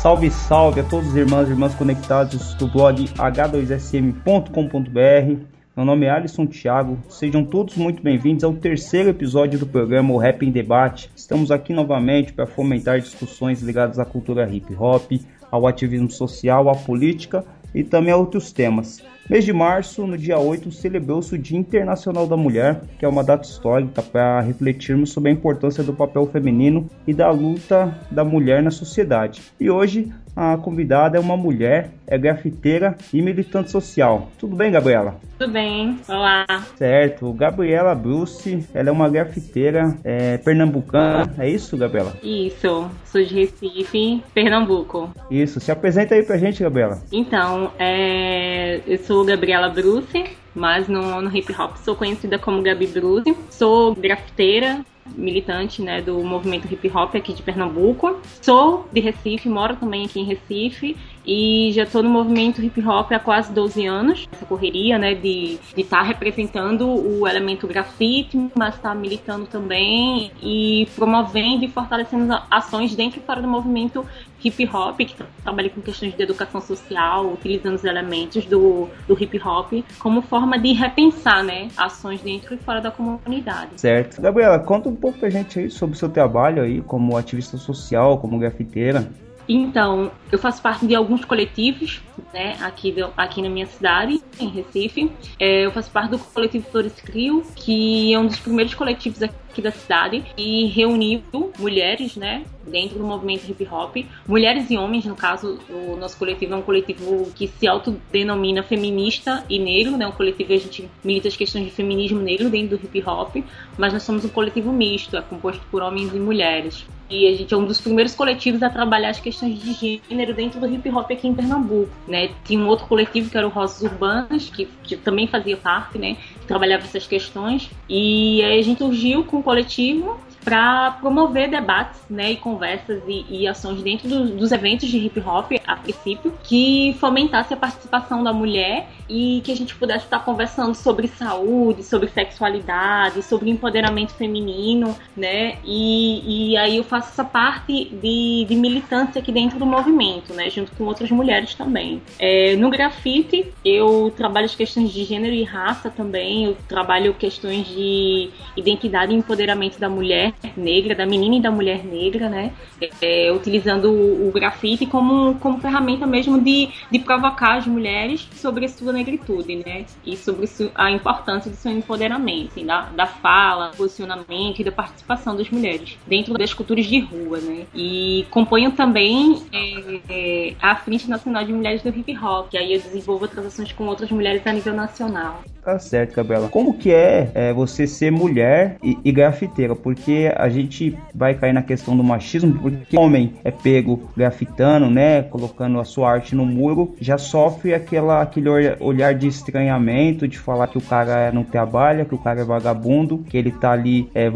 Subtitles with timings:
[0.00, 5.42] Salve, salve a todos os irmãos e irmãs conectados do blog h2sm.com.br.
[5.76, 7.00] Meu nome é Alisson Thiago.
[7.08, 11.10] Sejam todos muito bem-vindos ao terceiro episódio do programa O Rap em Debate.
[11.16, 15.10] Estamos aqui novamente para fomentar discussões ligadas à cultura hip hop,
[15.50, 17.44] ao ativismo social, à política
[17.74, 19.02] e também a outros temas.
[19.28, 23.22] Mês de março, no dia 8, celebrou-se o Dia Internacional da Mulher, que é uma
[23.22, 28.62] data histórica para refletirmos sobre a importância do papel feminino e da luta da mulher
[28.62, 29.42] na sociedade.
[29.60, 34.30] E hoje a convidada é uma mulher, é grafiteira e militante social.
[34.38, 35.16] Tudo bem, Gabriela?
[35.36, 36.46] Tudo bem, olá.
[36.76, 42.12] Certo, Gabriela Bruce, ela é uma grafiteira é, pernambucana, é isso, Gabriela?
[42.22, 45.10] Isso, sou de Recife, Pernambuco.
[45.28, 47.02] Isso, se apresenta aí pra gente, Gabriela.
[47.10, 52.86] Então, é, eu sou Gabriela Bruce, mas no, no hip hop sou conhecida como Gabi
[52.86, 53.36] Bruce.
[53.50, 54.84] Sou grafiteira,
[55.16, 58.20] militante né, do movimento hip hop aqui de Pernambuco.
[58.42, 60.96] Sou de Recife, moro também aqui em Recife
[61.28, 64.26] e já estou no movimento hip hop há quase 12 anos.
[64.32, 70.32] Essa correria né, de estar tá representando o elemento grafite, mas estar tá militando também
[70.42, 74.06] e promovendo e fortalecendo ações dentro e fora do movimento
[74.42, 79.38] hip hop, que trabalha com questões de educação social, utilizando os elementos do, do hip
[79.44, 83.72] hop como forma de repensar né, ações dentro e fora da comunidade.
[83.76, 84.22] Certo.
[84.22, 88.16] Gabriela, conta um pouco pra gente aí sobre o seu trabalho aí como ativista social,
[88.16, 89.10] como grafiteira.
[89.48, 92.02] Então, eu faço parte de alguns coletivos,
[92.34, 95.10] né, aqui, aqui na minha cidade, em Recife.
[95.38, 99.34] É, eu faço parte do coletivo Flores Crio, que é um dos primeiros coletivos aqui
[99.62, 101.22] da cidade e reuniu
[101.58, 103.96] mulheres, né, dentro do movimento hip hop,
[104.26, 109.44] mulheres e homens, no caso, o nosso coletivo é um coletivo que se autodenomina feminista
[109.48, 112.76] e negro, né, um coletivo que a gente milita as questões de feminismo negro dentro
[112.76, 113.36] do hip hop,
[113.76, 116.86] mas nós somos um coletivo misto, é composto por homens e mulheres.
[117.10, 120.60] E a gente é um dos primeiros coletivos a trabalhar as questões de gênero dentro
[120.60, 122.28] do hip hop aqui em Pernambuco, né?
[122.44, 126.18] Tinha um outro coletivo que era o Rosas Urbanas, que, que também fazia parte, né?
[126.48, 127.70] Trabalhava essas questões.
[127.88, 133.26] E aí a gente surgiu com o coletivo para promover debates né, e conversas e,
[133.28, 138.24] e ações dentro do, dos eventos de hip hop, a princípio, que fomentasse a participação
[138.24, 144.12] da mulher e que a gente pudesse estar conversando sobre saúde, sobre sexualidade, sobre empoderamento
[144.14, 145.58] feminino, né?
[145.64, 150.48] E, e aí eu faço essa parte de, de militância aqui dentro do movimento, né?
[150.50, 152.02] Junto com outras mulheres também.
[152.18, 157.66] É, no grafite, eu trabalho as questões de gênero e raça também, eu trabalho questões
[157.66, 162.52] de identidade e empoderamento da mulher negra, da menina e da mulher negra, né?
[163.00, 168.66] É, utilizando o, o, grafite como, como ferramenta mesmo de, de provocar as mulheres sobre
[168.66, 169.84] a sua negritude, né?
[170.04, 175.36] E sobre a importância do seu empoderamento, assim, da, da fala, posicionamento e da participação
[175.36, 177.66] das mulheres dentro das culturas de rua, né?
[177.74, 182.74] E componho também é, é, a Frente Nacional de Mulheres do Hip Hop, que aí
[182.74, 185.42] eu desenvolvo transações com outras mulheres a nível nacional.
[185.68, 186.48] Tá certo, Gabriela.
[186.48, 189.76] Como que é, é você ser mulher e, e, grafiteira?
[189.76, 195.24] Porque a gente vai cair na questão do machismo, porque homem é pego grafitando, né,
[195.24, 198.48] colocando a sua arte no muro, já sofre aquela, aquele
[198.80, 203.18] olhar de estranhamento, de falar que o cara não trabalha, que o cara é vagabundo,
[203.28, 204.32] que ele tá ali é,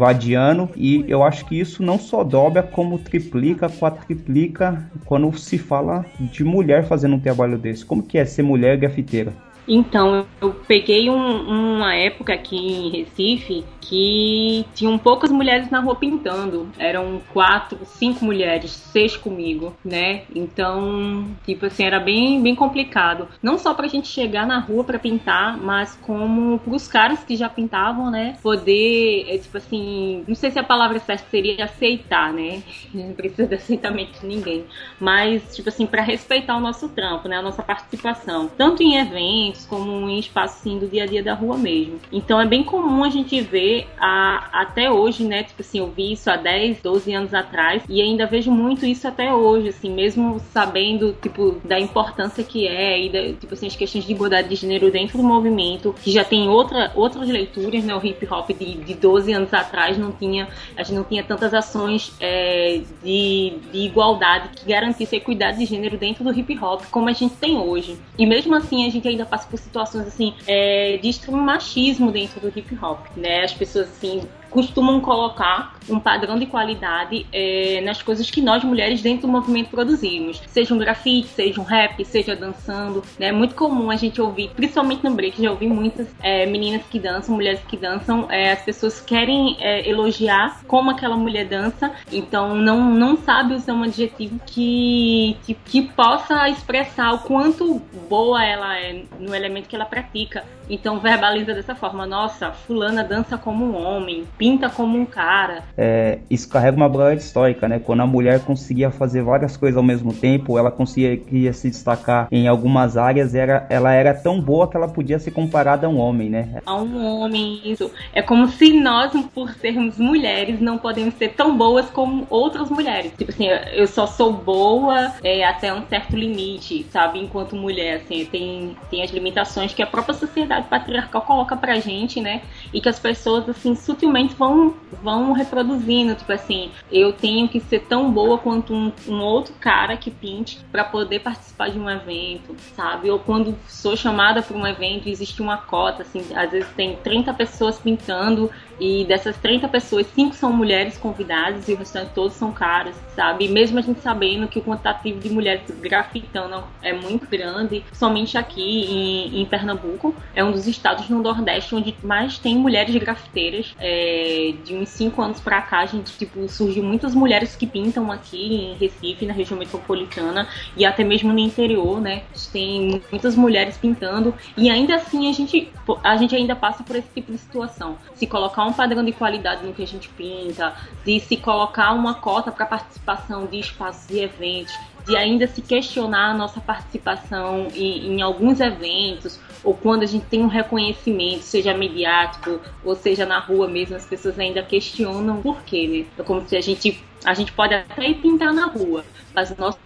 [0.75, 6.43] e eu acho que isso não só dobra, como triplica, quadriplica quando se fala de
[6.43, 7.83] mulher fazendo um trabalho desse.
[7.83, 9.33] Como que é ser mulher grafiteira?
[9.67, 15.95] Então, eu peguei um, uma época aqui em Recife que tinham poucas mulheres na rua
[15.95, 16.69] pintando.
[16.77, 20.23] Eram quatro, cinco mulheres, seis comigo, né?
[20.33, 23.27] Então, tipo assim, era bem, bem complicado.
[23.41, 27.49] Não só pra gente chegar na rua para pintar, mas como pros caras que já
[27.49, 28.37] pintavam, né?
[28.41, 32.61] Poder, é, tipo assim, não sei se a palavra certa seria aceitar, né?
[32.93, 34.65] Não precisa de aceitamento de ninguém.
[34.99, 37.37] Mas, tipo assim, para respeitar o nosso trampo, né?
[37.37, 38.49] A nossa participação.
[38.55, 41.99] Tanto em eventos, como em espaço assim, do dia a dia da rua mesmo.
[42.11, 45.43] Então é bem comum a gente ver a, até hoje, né?
[45.43, 49.07] Tipo assim, eu vi isso há 10, 12 anos atrás e ainda vejo muito isso
[49.07, 53.75] até hoje, assim, mesmo sabendo, tipo, da importância que é e, da, tipo assim, as
[53.75, 57.95] questões de igualdade de gênero dentro do movimento, que já tem outra, outras leituras, né?
[57.95, 61.53] O hip hop de, de 12 anos atrás não tinha, a gente não tinha tantas
[61.53, 66.83] ações é, de, de igualdade que garantisse a equidade de gênero dentro do hip hop
[66.91, 67.97] como a gente tem hoje.
[68.17, 72.39] E mesmo assim a gente ainda passa por situações assim é, de extremo machismo dentro
[72.39, 73.43] do hip hop, né?
[73.43, 79.01] As pessoas assim costumam colocar um padrão de qualidade é, nas coisas que nós mulheres
[79.01, 80.41] dentro do movimento produzimos.
[80.47, 83.03] Seja um grafite, seja um rap, seja dançando.
[83.19, 83.27] Né?
[83.27, 86.99] É muito comum a gente ouvir, principalmente no break, já ouvi muitas é, meninas que
[86.99, 88.27] dançam, mulheres que dançam.
[88.29, 93.83] É, as pessoas querem elogiar como aquela mulher dança, então não, não sabe usar um
[93.83, 99.85] adjetivo que, que, que possa expressar o quanto boa ela é no elemento que ela
[99.85, 100.43] pratica.
[100.69, 105.63] Então verbaliza dessa forma: nossa, fulana dança como um homem, pinta como um cara.
[105.77, 107.79] É, isso carrega uma bagagem histórica, né?
[107.79, 112.45] Quando a mulher conseguia fazer várias coisas ao mesmo tempo, ela conseguia se destacar em
[112.45, 116.29] algumas áreas, era, ela era tão boa que ela podia ser comparada a um homem,
[116.29, 116.61] né?
[116.65, 117.89] A um homem, isso.
[118.13, 123.13] É como se nós, por sermos mulheres, não podemos ser tão boas como outras mulheres.
[123.17, 127.17] Tipo assim, eu só sou boa é, até um certo limite, sabe?
[127.17, 132.19] Enquanto mulher, assim, tem, tem as limitações que a própria sociedade patriarcal coloca pra gente,
[132.19, 132.41] né?
[132.73, 136.15] E que as pessoas, assim, sutilmente vão, vão reproduzindo.
[136.15, 140.59] Tipo assim, eu tenho que ser tão boa quanto um, um outro cara que pinte
[140.71, 143.09] para poder participar de um evento, sabe?
[143.09, 147.33] Ou quando sou chamada para um evento, existe uma cota, assim, às vezes tem 30
[147.33, 152.51] pessoas pintando e dessas 30 pessoas, 5 são mulheres convidadas e o restante todos são
[152.51, 153.47] caras, sabe?
[153.47, 158.61] Mesmo a gente sabendo que o quantitativo de mulheres grafitando é muito grande, somente aqui
[158.61, 163.75] em, em Pernambuco, é um dos estados no Nordeste onde mais tem mulheres grafiteiras.
[163.79, 168.11] É, de uns 5 anos pra cá, a gente, tipo, surgiu muitas mulheres que pintam
[168.11, 172.23] aqui em Recife, na região metropolitana e até mesmo no interior, né?
[172.51, 175.71] Tem muitas mulheres pintando e ainda assim a gente,
[176.03, 177.97] a gente ainda passa por esse tipo de situação.
[178.15, 180.73] Se colocar um padrão de qualidade no que a gente pinta,
[181.05, 184.73] de se colocar uma cota para participação de espaços e eventos,
[185.05, 190.25] de ainda se questionar a nossa participação em, em, alguns eventos, ou quando a gente
[190.25, 195.61] tem um reconhecimento, seja mediático, ou seja na rua mesmo, as pessoas ainda questionam por
[195.63, 196.21] quê, né?
[196.21, 199.55] É como se a gente, a gente pode até ir pintar na rua, mas o
[199.57, 199.79] nosso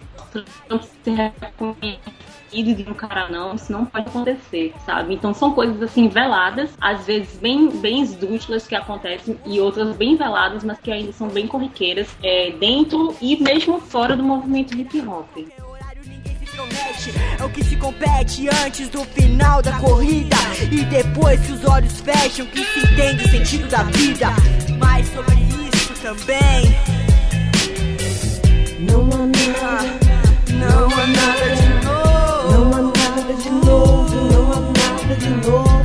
[0.69, 1.99] não se reconhece
[2.51, 5.13] de um cara não, isso não pode acontecer, sabe?
[5.13, 10.15] Então são coisas assim veladas, às vezes bem, bem esdrúxulas que acontecem e outras bem
[10.15, 14.99] veladas, mas que ainda são bem corriqueiras é, dentro e mesmo fora do movimento hip
[15.01, 15.27] hop.
[17.39, 20.35] É o que se compete antes do final da corrida.
[20.71, 24.29] E depois que os olhos fecham que se entende o sentido da vida.
[24.79, 26.75] Mas sobre isso também
[28.79, 29.99] Não há nada,
[30.51, 32.93] não há nada de novo.
[33.43, 35.76] de novo, não há nada de novo.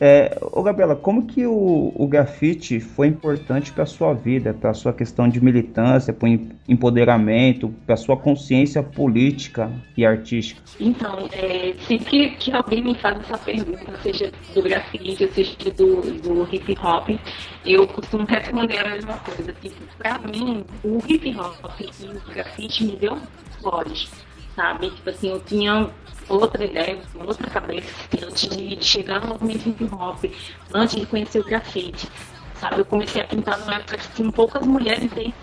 [0.00, 4.92] É, ô Gabriela, como que o, o grafite foi importante para sua vida, para sua
[4.92, 6.28] questão de militância, para
[6.68, 10.60] empoderamento, para sua consciência política e artística?
[10.78, 16.54] Então, é, sempre que alguém me faz essa pergunta, seja do grafite, seja do, do
[16.54, 17.08] hip hop,
[17.64, 19.52] eu costumo responder a mesma coisa.
[19.54, 23.18] Tipo, pra mim, o hip hop e o grafite me deu
[23.62, 24.10] voz,
[24.54, 24.90] sabe?
[24.90, 25.90] Tipo assim, eu tinha
[26.28, 27.88] outra ideia, outra cabeça
[28.26, 30.24] antes de chegar no movimento hip hop,
[30.74, 32.08] antes de conhecer o grafite,
[32.60, 32.80] sabe?
[32.80, 35.34] Eu comecei a pintar numa época que tinha poucas mulheres dentro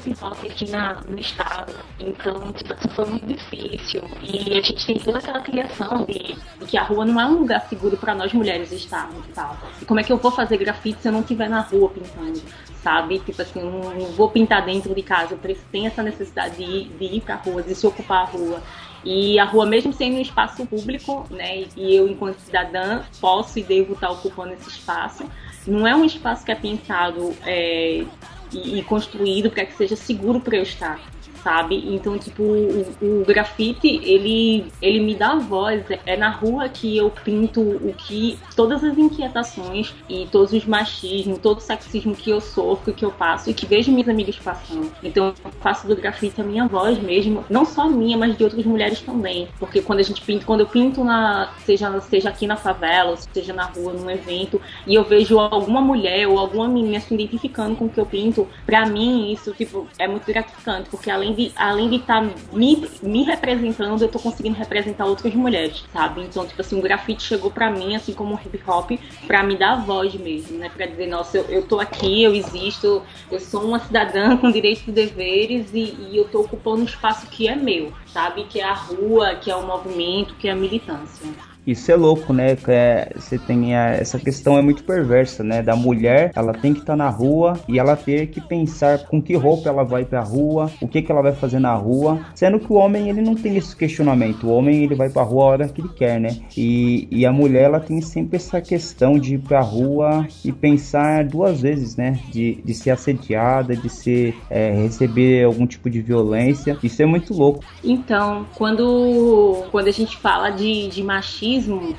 [0.00, 1.74] pipoca aqui na, no estado.
[1.98, 4.02] Então, tipo, foi muito difícil.
[4.22, 7.38] E a gente tem toda aquela criação de, de que a rua não é um
[7.40, 9.56] lugar seguro para nós mulheres estarmos e tal.
[9.80, 12.42] E como é que eu vou fazer grafite se eu não estiver na rua pintando?
[12.82, 13.18] Sabe?
[13.20, 15.34] Tipo assim, não, não vou pintar dentro de casa.
[15.34, 18.62] Eu tenho essa necessidade de ir, de ir pra rua, de se ocupar a rua.
[19.04, 23.62] E a rua, mesmo sendo um espaço público, né, e eu, enquanto cidadã, posso e
[23.62, 25.24] devo estar ocupando esse espaço,
[25.66, 28.04] não é um espaço que é pensado é,
[28.52, 31.00] e, e construído para que seja seguro para eu estar
[31.44, 31.94] sabe?
[31.94, 35.84] Então, tipo, o, o, grafite, ele, ele me dá voz.
[36.06, 38.38] É na rua que eu pinto o que.
[38.56, 43.12] todas as inquietações e todos os machismos, todo o sexismo que eu sofro, que eu
[43.12, 44.90] passo e que vejo minhas amigas passando.
[45.02, 48.64] Então, eu faço do grafite a minha voz mesmo, não só minha, mas de outras
[48.64, 49.46] mulheres também.
[49.58, 51.52] Porque quando a gente pinta, quando eu pinto na.
[51.66, 56.26] seja, seja aqui na favela, seja na rua, num evento, e eu vejo alguma mulher
[56.26, 60.08] ou alguma menina se identificando com o que eu pinto, pra mim isso, tipo, é
[60.08, 64.18] muito gratificante, porque além além de além de estar tá me, me representando, eu tô
[64.18, 66.22] conseguindo representar outras mulheres, sabe?
[66.22, 68.92] Então, tipo assim, o grafite chegou para mim, assim como o hip hop,
[69.26, 70.70] para me dar voz mesmo, né?
[70.74, 74.86] Para dizer, nossa, eu, eu tô aqui, eu existo, eu sou uma cidadã com direitos
[74.86, 78.44] e deveres e, e eu tô ocupando um espaço que é meu, sabe?
[78.44, 81.53] Que é a rua, que é o movimento, que é a militância.
[81.66, 82.56] Isso é louco, né?
[82.68, 85.62] É, você tem a, essa questão é muito perversa, né?
[85.62, 89.20] Da mulher, ela tem que estar tá na rua e ela ter que pensar com
[89.20, 92.58] que roupa ela vai pra rua, o que que ela vai fazer na rua, sendo
[92.58, 94.46] que o homem ele não tem esse questionamento.
[94.46, 96.36] O homem ele vai pra rua a hora que ele quer, né?
[96.56, 101.24] E, e a mulher ela tem sempre essa questão de ir pra rua e pensar
[101.24, 102.20] duas vezes, né?
[102.30, 106.76] De, de ser assediada, de ser é, receber algum tipo de violência.
[106.82, 107.64] Isso é muito louco.
[107.82, 111.53] Então, quando quando a gente fala de, de machismo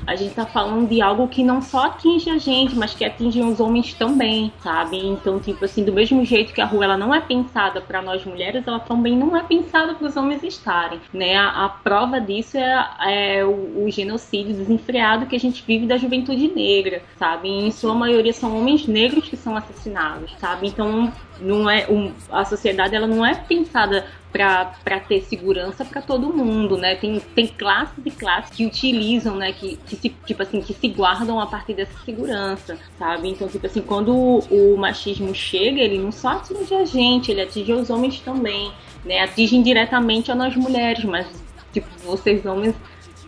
[0.06, 3.40] a gente tá falando de algo que não só atinge a gente, mas que atinge
[3.40, 4.98] os homens também, sabe?
[4.98, 8.24] Então, tipo assim, do mesmo jeito que a rua ela não é pensada para nós
[8.24, 11.36] mulheres, ela também não é pensada para os homens estarem, né?
[11.36, 15.96] A, a prova disso é, é o, o, genocídio desenfreado que a gente vive da
[15.96, 17.48] juventude negra, sabe?
[17.48, 20.68] E em sua maioria são homens negros que são assassinados, sabe?
[20.68, 26.32] Então, não é um, a sociedade ela não é pensada para ter segurança para todo
[26.32, 26.94] mundo, né?
[26.94, 29.52] Tem, tem classes e classes que utilizam, né?
[29.52, 33.28] Que, que se, tipo assim, que se guardam a partir dessa segurança, sabe?
[33.30, 34.38] Então, tipo assim, quando o,
[34.74, 38.70] o machismo chega, ele não só atinge a gente, ele atinge os homens também,
[39.04, 39.20] né?
[39.20, 41.26] Atinge indiretamente a nós mulheres, mas,
[41.72, 42.74] tipo, vocês homens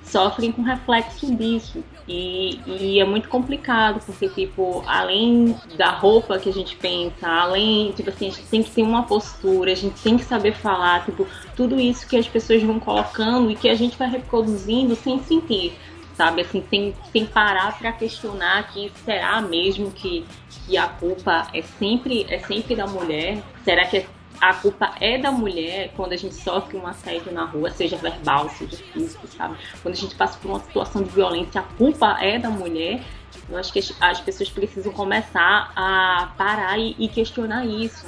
[0.03, 1.83] sofrem com reflexo disso.
[2.09, 7.93] E, e, é muito complicado, porque, tipo, além da roupa que a gente pensa, além,
[7.93, 11.05] tipo assim, a gente tem que ter uma postura, a gente tem que saber falar,
[11.05, 15.23] tipo, tudo isso que as pessoas vão colocando e que a gente vai reproduzindo sem
[15.23, 15.75] sentir,
[16.17, 16.41] sabe?
[16.41, 20.25] Assim, sem, sem parar para questionar que será mesmo que,
[20.67, 23.43] que a culpa é sempre, é sempre da mulher?
[23.65, 24.07] Será que é
[24.41, 28.49] a culpa é da mulher quando a gente sofre um assédio na rua, seja verbal,
[28.51, 29.57] seja físico, sabe?
[29.83, 33.03] Quando a gente passa por uma situação de violência, a culpa é da mulher.
[33.49, 38.07] Eu acho que as pessoas precisam começar a parar e, e questionar isso,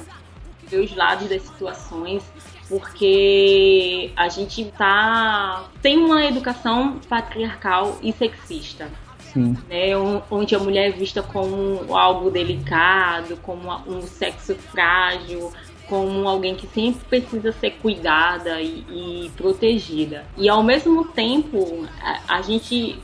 [0.67, 2.23] ver os lados das situações,
[2.69, 8.89] porque a gente tá tem uma educação patriarcal e sexista.
[9.33, 9.95] Né,
[10.29, 15.53] onde a mulher é vista como algo delicado, como um sexo frágil,
[15.91, 20.25] como alguém que sempre precisa ser cuidada e, e protegida.
[20.37, 22.97] E ao mesmo tempo, a, a gente,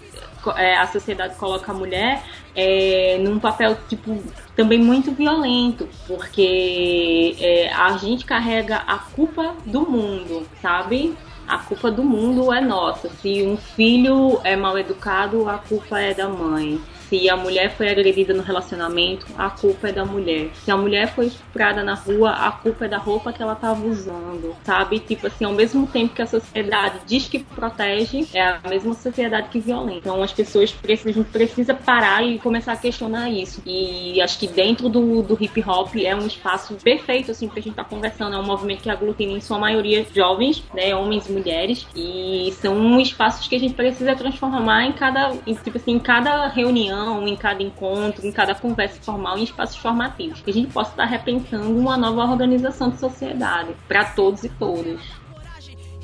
[0.56, 2.24] é, a sociedade coloca a mulher
[2.56, 4.24] é, num papel tipo
[4.56, 11.14] também muito violento, porque é, a gente carrega a culpa do mundo, sabe?
[11.46, 13.10] A culpa do mundo é nossa.
[13.22, 16.80] Se um filho é mal educado, a culpa é da mãe.
[17.10, 20.50] Se a mulher foi agredida no relacionamento, a culpa é da mulher.
[20.54, 23.86] Se a mulher foi estuprada na rua, a culpa é da roupa que ela estava
[23.86, 25.00] usando, sabe?
[25.00, 29.48] Tipo assim, ao mesmo tempo que a sociedade diz que protege, é a mesma sociedade
[29.50, 30.00] que violenta.
[30.00, 33.62] Então as pessoas precisam, precisa parar e começar a questionar isso.
[33.66, 37.72] E acho que dentro do, do hip hop é um espaço perfeito, assim, pra gente
[37.72, 38.36] estar tá conversando.
[38.36, 40.94] É um movimento que aglutina em sua maioria jovens, né?
[40.94, 41.88] Homens e mulheres.
[41.96, 46.48] E são espaços que a gente precisa transformar em cada, em, tipo assim, em cada
[46.48, 46.97] reunião
[47.28, 51.06] em cada encontro, em cada conversa formal, em espaços formativos, que a gente possa estar
[51.06, 55.00] repensando uma nova organização de sociedade para todos e todas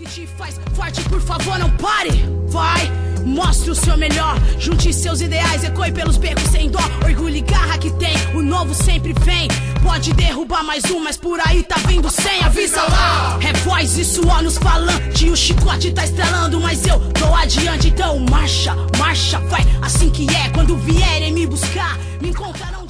[0.03, 2.11] que te faz forte, por favor, não pare.
[2.47, 2.91] Vai,
[3.25, 4.35] mostre o seu melhor.
[4.59, 6.79] Junte seus ideais, ecoe pelos becos sem dó.
[7.03, 9.47] Orgulho e garra que tem, o novo sempre vem.
[9.81, 13.39] Pode derrubar mais um, mas por aí tá vindo sem, avisa lá.
[13.41, 15.29] É voz e suor nos falante.
[15.29, 17.87] O chicote tá estrelando, mas eu tô adiante.
[17.87, 19.61] Então marcha, marcha, vai.
[19.81, 22.82] Assim que é, quando vierem me buscar, me encontrarão.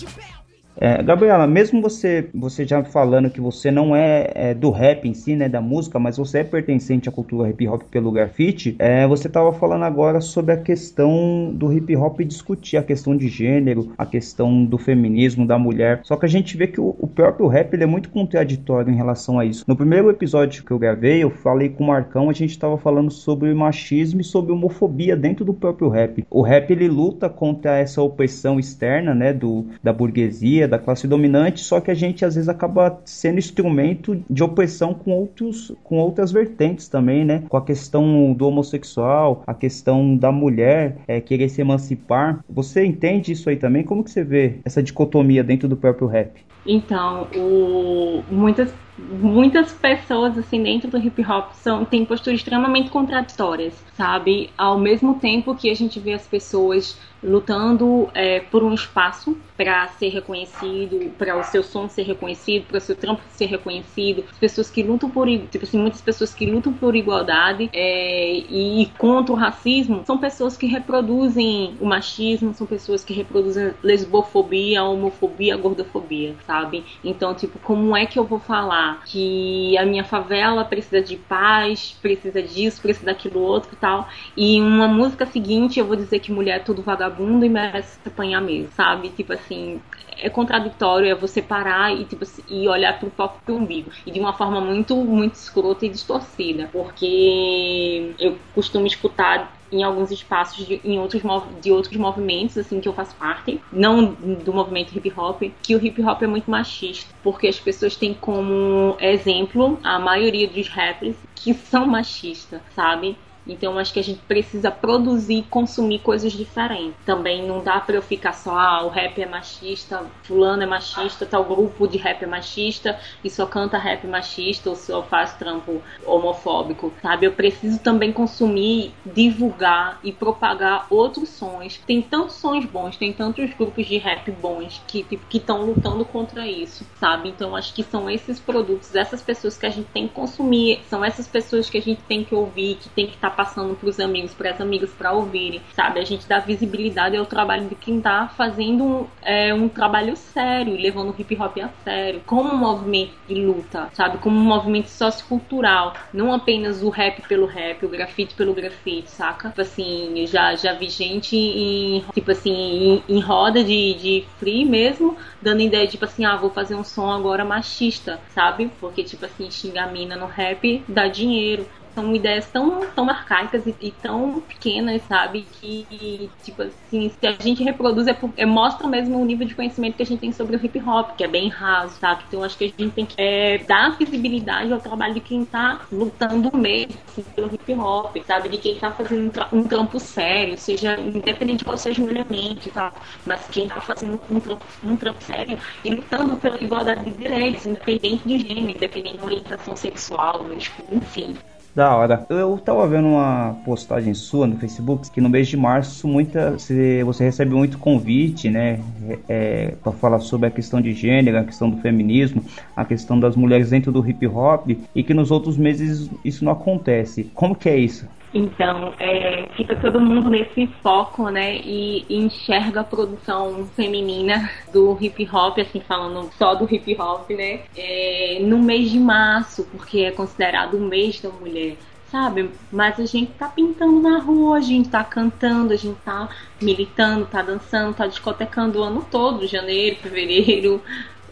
[0.77, 5.13] É, Gabriela, mesmo você você já falando que você não é, é, do rap em
[5.13, 9.07] si, né, da música, mas você é pertencente à cultura hip hop pelo grafite, é,
[9.07, 13.93] você estava falando agora sobre a questão do hip hop discutir a questão de gênero,
[13.97, 16.01] a questão do feminismo da mulher.
[16.03, 18.95] Só que a gente vê que o, o próprio rap ele é muito contraditório em
[18.95, 19.63] relação a isso.
[19.67, 23.11] No primeiro episódio que eu gravei, eu falei com o Marcão, a gente estava falando
[23.11, 26.25] sobre machismo e sobre homofobia dentro do próprio rap.
[26.29, 31.61] O rap ele luta contra essa opressão externa, né, do da burguesia da classe dominante,
[31.61, 36.31] só que a gente às vezes acaba sendo instrumento de opressão com, outros, com outras
[36.31, 37.43] vertentes também, né?
[37.49, 42.43] Com a questão do homossexual, a questão da mulher é, querer se emancipar.
[42.49, 43.83] Você entende isso aí também?
[43.83, 46.41] Como que você vê essa dicotomia dentro do próprio rap?
[46.65, 53.73] Então, o, muitas muitas pessoas assim dentro do hip hop são têm posturas extremamente contraditórias,
[53.95, 54.49] sabe?
[54.57, 59.87] Ao mesmo tempo que a gente vê as pessoas lutando é, por um espaço para
[59.87, 64.37] ser reconhecido, para o seu som ser reconhecido, para o seu trampo ser reconhecido, as
[64.37, 69.33] pessoas que lutam por tipo assim, muitas pessoas que lutam por igualdade é, e contra
[69.33, 76.35] o racismo são pessoas que reproduzem o machismo, são pessoas que reproduzem lesbofobia, homofobia, gordofobia,
[76.45, 76.83] sabe?
[77.03, 81.97] Então, tipo, como é que eu vou falar que a minha favela precisa de paz,
[82.01, 86.31] precisa disso, precisa daquilo outro e tal, e uma música seguinte eu vou dizer que
[86.31, 89.09] mulher é tudo vagabundo e merece apanhar mesmo, sabe?
[89.09, 89.81] Tipo assim,
[90.17, 93.91] é contraditório, é você parar e, tipo, e olhar pro próprio umbigo.
[94.05, 96.69] E de uma forma muito, muito escrota e distorcida.
[96.71, 101.23] Porque eu costumo escutar em alguns espaços de, em outros,
[101.61, 105.83] de outros movimentos, assim, que eu faço parte, não do movimento hip hop, que o
[105.83, 111.15] hip hop é muito machista, porque as pessoas têm como exemplo a maioria dos rappers
[111.35, 113.17] que são machistas, sabe?
[113.47, 116.95] Então acho que a gente precisa produzir e consumir coisas diferentes.
[117.05, 121.25] Também não dá para eu ficar só, ah, o rap é machista, fulano é machista,
[121.25, 125.81] tal grupo de rap é machista e só canta rap machista ou só faz trampo
[126.05, 127.25] homofóbico, sabe?
[127.25, 131.79] Eu preciso também consumir, divulgar e propagar outros sons.
[131.85, 136.05] Tem tantos sons bons, tem tantos grupos de rap bons que tipo, que estão lutando
[136.05, 137.29] contra isso, sabe?
[137.29, 141.03] Então acho que são esses produtos, essas pessoas que a gente tem que consumir, são
[141.03, 143.99] essas pessoas que a gente tem que ouvir, que tem que estar passando para os
[143.99, 145.99] amigos, para as amigas para ouvirem, sabe?
[145.99, 150.75] A gente dá visibilidade ao trabalho de quem tá fazendo um, é, um trabalho sério,
[150.75, 154.17] levando o hip hop a sério, como um movimento de luta, sabe?
[154.19, 159.49] Como um movimento sociocultural, não apenas o rap pelo rap, o grafite pelo grafite, saca?
[159.49, 164.65] Tipo assim, já, já vi gente em, tipo assim, em, em roda de, de free
[164.65, 168.71] mesmo, dando ideia, tipo assim, ah, vou fazer um som agora machista, sabe?
[168.79, 173.75] Porque, tipo assim, xingar mina no rap dá dinheiro são ideias tão, tão arcaicas e,
[173.81, 175.45] e, tão pequenas, sabe?
[175.59, 179.95] Que, tipo assim, se a gente reproduz, é, é, mostra mesmo o nível de conhecimento
[179.95, 182.23] que a gente tem sobre o hip hop, que é bem raso, sabe?
[182.27, 185.81] Então acho que a gente tem que é, dar visibilidade ao trabalho de quem tá
[185.91, 188.49] lutando mesmo assim, pelo hip hop, sabe?
[188.49, 192.09] De quem tá fazendo um, tra um trampo sério, seja independente de qual seja o
[192.09, 192.91] elemento, tá?
[193.25, 197.65] Mas quem tá fazendo um trampo, um trampo sério e lutando pela igualdade de direitos,
[197.65, 200.45] independente de gênero, independente de orientação sexual,
[200.91, 201.35] enfim.
[201.75, 202.23] Da hora.
[202.29, 207.03] Eu tava vendo uma postagem sua no Facebook que no mês de março muita, você,
[207.19, 208.79] recebe muito convite, né?
[209.27, 213.35] É, para falar sobre a questão de gênero, a questão do feminismo, a questão das
[213.35, 217.31] mulheres dentro do hip hop e que nos outros meses isso não acontece.
[217.33, 218.07] Como que é isso?
[218.33, 221.57] Então, é, fica todo mundo nesse foco, né?
[221.57, 227.29] E, e, enxerga a produção feminina do hip hop, assim, falando só do hip hop,
[227.29, 227.61] né?
[227.77, 231.77] É, no mês de março, porque é considerado o mês da mulher.
[232.09, 232.51] Sabe?
[232.71, 236.29] Mas a gente tá pintando na rua, a gente tá cantando, a gente tá
[236.61, 240.79] militando, tá dançando, tá discotecando o ano todo, janeiro, fevereiro,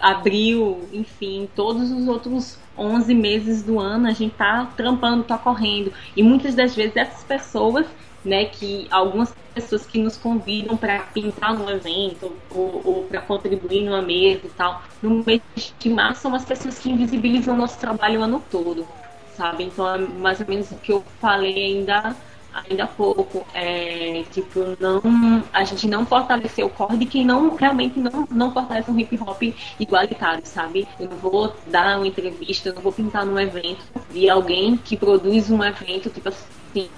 [0.01, 5.93] abril, enfim, todos os outros 11 meses do ano a gente tá trampando, tá correndo.
[6.15, 7.85] E muitas das vezes essas pessoas,
[8.23, 13.83] né, que algumas pessoas que nos convidam para pintar no evento ou, ou para contribuir
[13.83, 15.41] numa mesa e tal, no mês
[15.77, 18.87] de março são as pessoas que invisibilizam o nosso trabalho o ano todo,
[19.35, 19.63] sabe?
[19.65, 22.15] Então é mais ou menos o que eu falei ainda
[22.53, 27.55] ainda há pouco, é, tipo, não, a gente não fortaleceu o core de quem não,
[27.55, 29.41] realmente não, não fortalece um hip hop
[29.79, 30.87] igualitário, sabe?
[30.99, 34.97] Eu não vou dar uma entrevista, eu não vou pintar num evento de alguém que
[34.97, 36.89] produz um evento, tipo assim,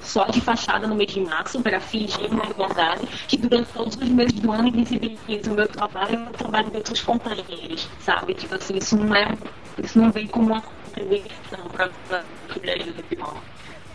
[0.00, 4.08] só de fachada no mês de março para fingir uma igualdade que durante todos os
[4.08, 8.34] meses do ano invisibiliza o meu trabalho e o trabalho de outros companheiros, sabe?
[8.34, 9.36] Tipo assim, isso não é,
[9.82, 11.90] isso não vem como uma contribuição para
[12.56, 13.36] mulheres do hip hop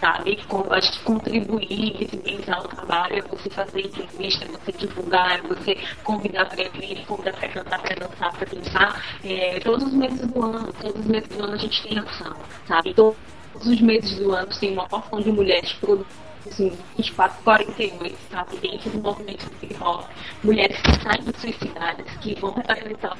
[0.01, 0.37] sabe?
[0.71, 5.77] Acho que contribuir, visibilizar o trabalho, é você fazer entrevista, é você divulgar, é você
[6.03, 9.19] convidar para vir, convidar para cantar, para dançar, para pensar.
[9.23, 12.35] É, todos os meses do ano, todos os meses do ano a gente tem ação,
[12.67, 12.93] sabe?
[12.95, 13.17] Todos
[13.55, 18.89] os meses do ano tem uma porção de mulheres produzindo assim, 24, 48, sabe, dentro
[18.89, 20.05] do movimento hip hop,
[20.43, 23.15] mulheres que saem de suas cidades, que vão representar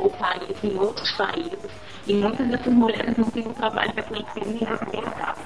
[0.00, 1.70] o país em outros países,
[2.06, 5.40] e muitas dessas mulheres não têm um trabalho reconhecido nem representado.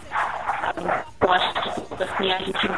[1.21, 2.69] Eu acho que assim, a gente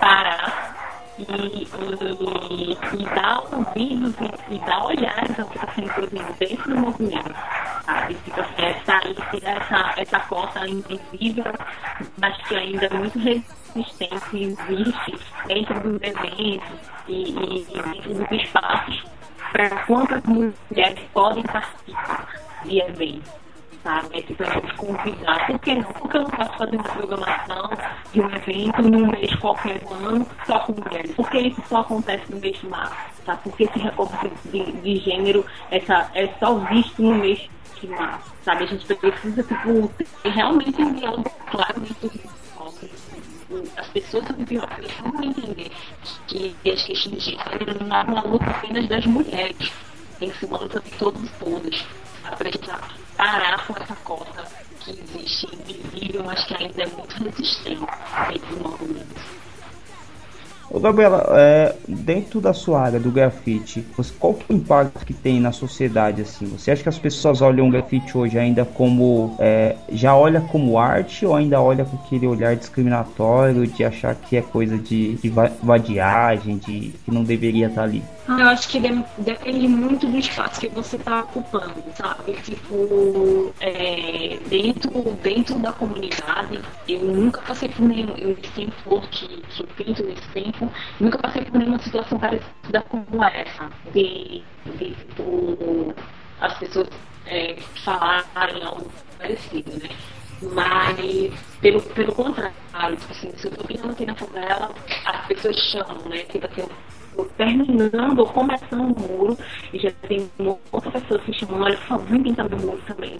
[0.00, 0.76] parar
[1.18, 6.74] e, e, e dar ouvidos e, e dar olhares ao que está sendo produzido dentro
[6.74, 7.34] do movimento.
[7.84, 8.14] Sabe?
[8.14, 8.56] Tipo assim,
[9.30, 11.52] tirar essa, essa cota invisível,
[12.18, 13.56] mas que ainda é muito resistente
[14.32, 16.68] existe dentro dos eventos
[17.08, 19.04] e, e, e dentro dos espaços
[19.52, 22.28] para quantas mulheres podem participar
[22.64, 23.45] de eventos
[23.86, 24.08] sabe?
[24.16, 25.46] É é nos convidar.
[25.46, 25.92] Por que não?
[25.92, 27.70] Porque eu não posso fazer uma programação
[28.12, 31.14] de um evento num mês qualquer ano só com mulheres.
[31.14, 33.22] Por que isso só acontece no mês de março?
[33.24, 33.36] Tá?
[33.36, 37.48] Porque esse recorte de, de gênero essa, é só visto no mês
[37.80, 38.64] de março, sabe?
[38.64, 39.90] A gente precisa, tipo,
[40.24, 42.36] realmente um diálogo claro dentro do
[43.76, 45.70] as pessoas do pior precisam entender
[46.26, 49.72] que as questões de gênero não é uma luta apenas das mulheres,
[50.18, 51.86] tem que ser uma luta de todos e todas,
[52.22, 52.50] para
[53.16, 54.44] parar com essa cota
[54.80, 57.86] que existe, invisível, mas que ainda é muito resistente
[58.30, 59.06] entre.
[60.68, 65.06] Ô Gabriela, é, dentro da sua área do grafite, você, qual que é o impacto
[65.06, 66.44] que tem na sociedade assim?
[66.46, 70.76] Você acha que as pessoas olham o grafite hoje ainda como é, já olha como
[70.76, 75.32] arte ou ainda olha com aquele olhar discriminatório de achar que é coisa de, de
[75.62, 78.02] vadiagem, de que não deveria estar ali?
[78.28, 78.80] Eu acho que
[79.18, 82.32] depende muito do espaço que você está ocupando, sabe?
[82.42, 84.90] Tipo, é, dentro,
[85.22, 88.16] dentro da comunidade, eu nunca passei por nenhum.
[88.16, 93.70] Eu que, que pinto nesse tempo, nunca passei por nenhuma situação parecida como essa.
[93.92, 94.42] De,
[94.76, 95.94] de tipo,
[96.40, 96.88] as pessoas
[97.26, 99.88] é, falarem algo parecido, né?
[100.42, 102.52] Mas, pelo, pelo contrário,
[102.96, 106.18] tipo assim, se eu estou pintando aqui na favela, as pessoas chamam, né?
[106.24, 106.68] Tipo assim,
[107.24, 109.38] terminando ou começando o muro
[109.72, 110.28] e já tem
[110.72, 113.18] outras pessoas se chamando, olha, por favor, pintar meu muro também.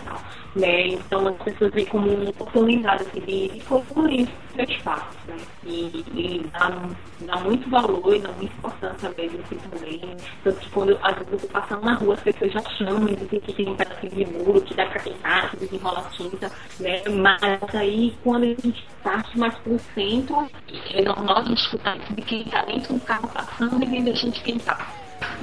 [0.55, 0.89] Né?
[0.89, 5.17] Então as pessoas veem como uma oportunidade assim, de, de concluir seu espaço.
[5.29, 5.37] Né?
[5.65, 6.83] E, e dá,
[7.21, 10.17] dá, muito valor e dá muita importância mesmo assim, também.
[10.45, 13.17] Tanto que quando às vezes eu tô passando na rua, as pessoas já chamam e
[13.17, 17.03] dizem que tem um pedacinho de muro, que dá pra pintar, que desenrola tinta, né?
[17.09, 20.51] Mas aí quando a gente parte mais pro centro,
[20.93, 24.41] é normal a gente escutar de quem tá dentro do carro passando ninguém deixa de
[24.41, 24.93] pintar.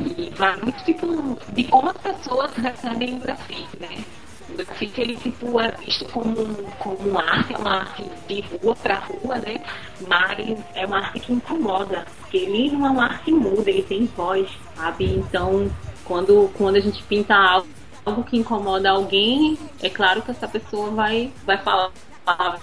[0.02, 1.08] E vai muito tipo
[1.54, 4.04] de como as pessoas recebem o grafite, né?
[4.50, 6.36] O grafite ele tipo é visto como,
[6.78, 9.64] como arte, é uma arte de rua para rua, né?
[10.06, 14.06] Mas é uma arte que incomoda, porque ele não é uma arte muda, ele tem
[14.08, 15.06] voz, sabe?
[15.06, 15.72] Então,
[16.04, 17.70] quando, quando a gente pinta algo,
[18.06, 21.92] algo que incomoda alguém, é claro que essa pessoa vai, vai falar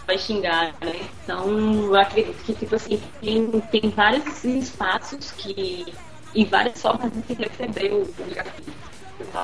[0.07, 1.09] vai xingar, né?
[1.23, 1.49] Então,
[1.87, 5.93] eu acredito que, tipo assim, tem, tem vários espaços que.
[6.35, 8.73] e várias formas de se receber o, grafite.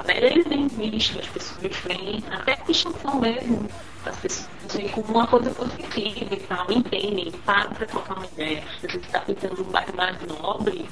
[0.08, 3.68] Eles vêm visto, as pessoas vêm, até pichação mesmo,
[4.06, 8.64] as pessoas veem como uma coisa positiva e tal, entendem, param para trocar uma ideia.
[8.80, 10.88] Se você está pintando um bairro mais nobre,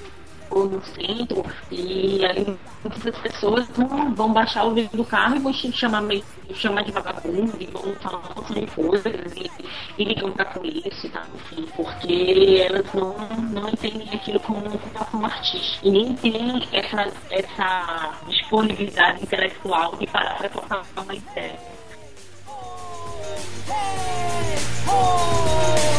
[0.55, 5.53] no centro, e aí muitas pessoas vão, vão baixar o vídeo do carro e vão
[5.53, 6.03] chamar,
[6.55, 9.51] chamar de vagabundo, e vão falar um monte de coisas, e,
[9.99, 11.27] e ligam pra polícia, tá?
[11.35, 13.15] Enfim, porque elas não,
[13.51, 14.63] não entendem aquilo como,
[15.11, 15.79] como artista.
[15.83, 21.75] E nem tem essa, essa disponibilidade intelectual de parar pra trocar uma ideia.
[24.87, 25.94] Hey,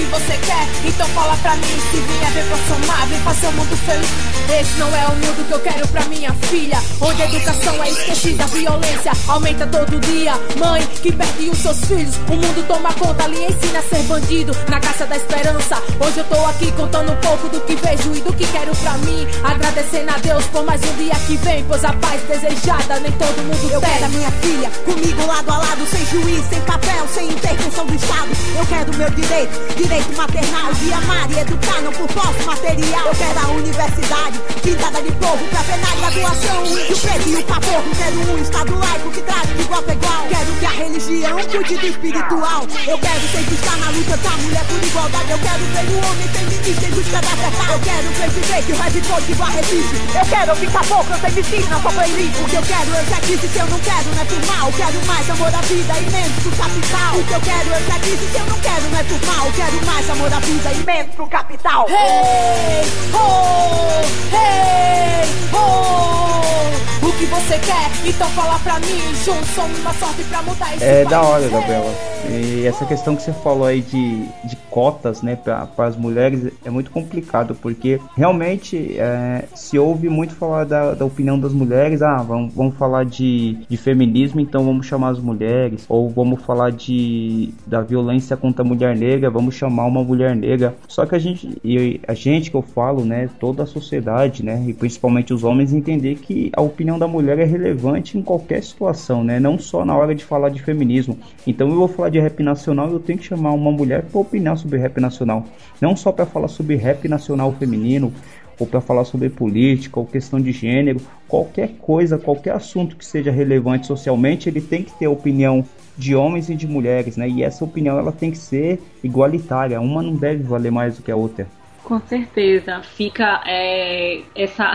[0.00, 3.52] que você quer, então fala pra mim se vier ver pra somar, vem fazer o
[3.52, 4.29] mundo feliz.
[4.58, 7.88] Esse não é o mundo que eu quero pra minha filha, onde a educação é
[7.88, 10.32] esquecida, a violência aumenta todo dia.
[10.58, 14.56] Mãe que perde os seus filhos, o mundo toma conta, lhe ensina a ser bandido
[14.68, 15.82] na caça da esperança.
[16.00, 18.98] Hoje eu tô aqui contando um pouco do que vejo e do que quero pra
[18.98, 23.12] mim, agradecendo a Deus por mais um dia que vem, pois a paz desejada nem
[23.12, 23.90] todo mundo eu tem.
[23.90, 27.86] Eu quero a minha filha comigo lado a lado, sem juiz, sem papel, sem intervenção
[27.86, 28.30] do Estado.
[28.58, 33.06] Eu quero meu direito Direito maternal de amar e educar, não por posse material.
[33.06, 36.62] Eu quero a universidade, pintada de povo, ver na graduação.
[36.64, 37.96] O índio preto e o caboclo.
[37.96, 40.22] Quero um estado laico que trate de igual pra igual.
[40.28, 42.66] Quero que a religião cuide do espiritual.
[42.86, 45.30] Eu quero sempre estar na luta da mulher por igualdade.
[45.30, 47.72] Eu quero ver o homem feminista em busca da verdade.
[47.72, 49.96] Eu quero ver viver que o rap pode igual resiste.
[50.14, 52.40] Eu quero ouvir caboclo, eu sei vestir na sua playlist.
[52.40, 54.72] O que eu quero, eu já disse, se eu não quero, não é por mal.
[54.72, 57.12] Quero mais amor à vida e menos pro capital.
[57.14, 59.50] O que eu quero, eu já disse, se eu não quero, não é por mal
[59.60, 61.86] quero mais amor à vida e menos pro capital.
[61.88, 65.22] Hey, oh, hey,
[65.54, 66.99] oh.
[67.02, 68.08] O que você quer?
[68.08, 69.14] Então fala pra mim.
[69.14, 71.08] Somos uma sorte pra mudar esse É país.
[71.08, 71.94] da hora, Gabriela.
[72.28, 76.70] E essa questão que você falou aí de, de cotas, né, para as mulheres é
[76.70, 82.18] muito complicado, porque realmente é, se ouve muito falar da, da opinião das mulheres, ah,
[82.18, 87.52] vamos, vamos falar de, de feminismo, então vamos chamar as mulheres, ou vamos falar de
[87.66, 90.74] da violência contra a mulher negra, vamos chamar uma mulher negra.
[90.86, 94.62] Só que a gente, e a gente que eu falo, né, toda a sociedade, né,
[94.68, 99.24] e principalmente os homens entender que a opinião da mulher é relevante em qualquer situação,
[99.24, 101.18] né, não só na hora de falar de feminismo.
[101.46, 104.58] Então eu vou falar de rap nacional, eu tenho que chamar uma mulher para opinar
[104.58, 105.46] sobre rap nacional,
[105.80, 108.12] não só para falar sobre rap nacional feminino
[108.58, 113.30] ou para falar sobre política ou questão de gênero, qualquer coisa, qualquer assunto que seja
[113.30, 115.64] relevante socialmente, ele tem que ter opinião
[115.96, 117.26] de homens e de mulheres, né?
[117.26, 121.10] E essa opinião ela tem que ser igualitária, uma não deve valer mais do que
[121.10, 121.46] a outra.
[121.82, 124.72] Com certeza, fica é, essa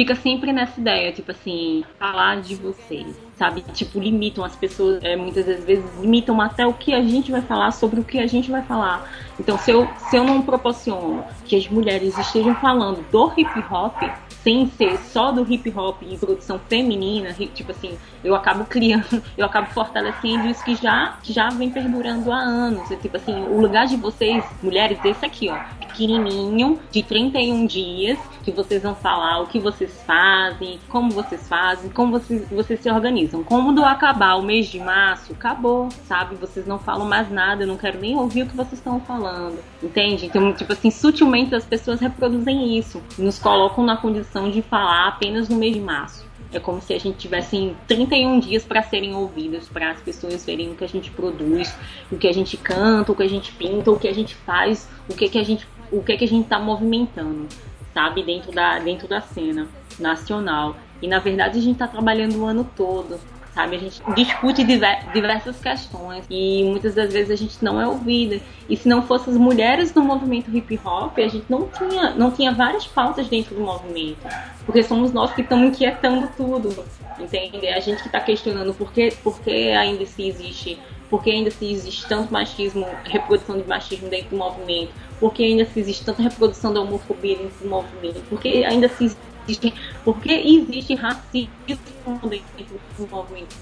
[0.00, 3.60] fica sempre nessa ideia, tipo assim, falar de vocês, sabe?
[3.74, 7.42] Tipo, limitam as pessoas, é, muitas das vezes limitam até o que a gente vai
[7.42, 9.06] falar sobre o que a gente vai falar.
[9.38, 14.02] Então, se eu, se eu não proporciono que as mulheres estejam falando do hip hop,
[14.42, 19.46] sem ser só do hip hop e produção feminina, tipo assim, eu acabo criando, eu
[19.46, 22.90] acabo fortalecendo isso que já, já vem perdurando há anos.
[22.90, 28.18] É, tipo assim, o lugar de vocês, mulheres, esse aqui, ó, pequenininho, de 31 dias,
[28.42, 32.90] que vocês vão falar o que vocês fazem, como vocês fazem, como vocês, vocês se
[32.90, 33.42] organizam.
[33.42, 36.36] Quando acabar o mês de março, acabou, sabe?
[36.36, 39.58] Vocês não falam mais nada, eu não quero nem ouvir o que vocês estão falando,
[39.82, 40.26] entende?
[40.26, 45.48] Então, tipo assim, sutilmente as pessoas reproduzem isso, nos colocam na condição de falar apenas
[45.48, 46.24] no mês de março.
[46.52, 50.72] É como se a gente tivesse 31 dias para serem ouvidas, para as pessoas verem
[50.72, 51.72] o que a gente produz,
[52.10, 54.88] o que a gente canta, o que a gente pinta, o que a gente faz,
[55.08, 57.48] o que, que a gente o que, que a gente está movimentando,
[57.92, 59.66] sabe, dentro da, dentro da cena
[59.98, 60.76] nacional.
[61.02, 63.18] E na verdade a gente está trabalhando o ano todo,
[63.54, 63.76] sabe?
[63.76, 68.40] A gente discute diversas questões e muitas das vezes a gente não é ouvida.
[68.68, 72.30] E se não fossem as mulheres do movimento hip hop, a gente não tinha, não
[72.30, 74.26] tinha várias pautas dentro do movimento,
[74.64, 76.84] porque somos nós que estamos inquietando tudo,
[77.18, 77.66] entende?
[77.68, 80.78] A gente que está questionando por que, por que ainda se existe
[81.10, 85.80] porque ainda se existe tanto machismo, reprodução de machismo dentro do movimento, porque ainda se
[85.80, 89.04] existe tanta reprodução da homofobia dentro do movimento, porque ainda se
[89.50, 93.56] existe, porque existe racismo dentro do movimento.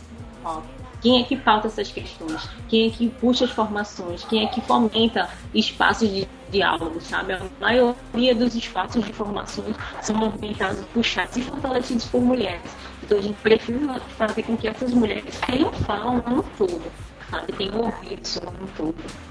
[1.00, 2.48] Quem é que pauta essas questões?
[2.68, 4.24] Quem é que puxa as formações?
[4.24, 7.34] Quem é que fomenta espaços de diálogo, sabe?
[7.34, 12.74] A maioria dos espaços de formações são movimentados, puxados e fortalecidos por mulheres.
[13.02, 16.82] Então a gente precisa fazer com que essas mulheres tenham fala no todo
[17.30, 17.52] sabe?
[17.52, 18.22] Tem ouvido
[18.58, 19.27] no todo.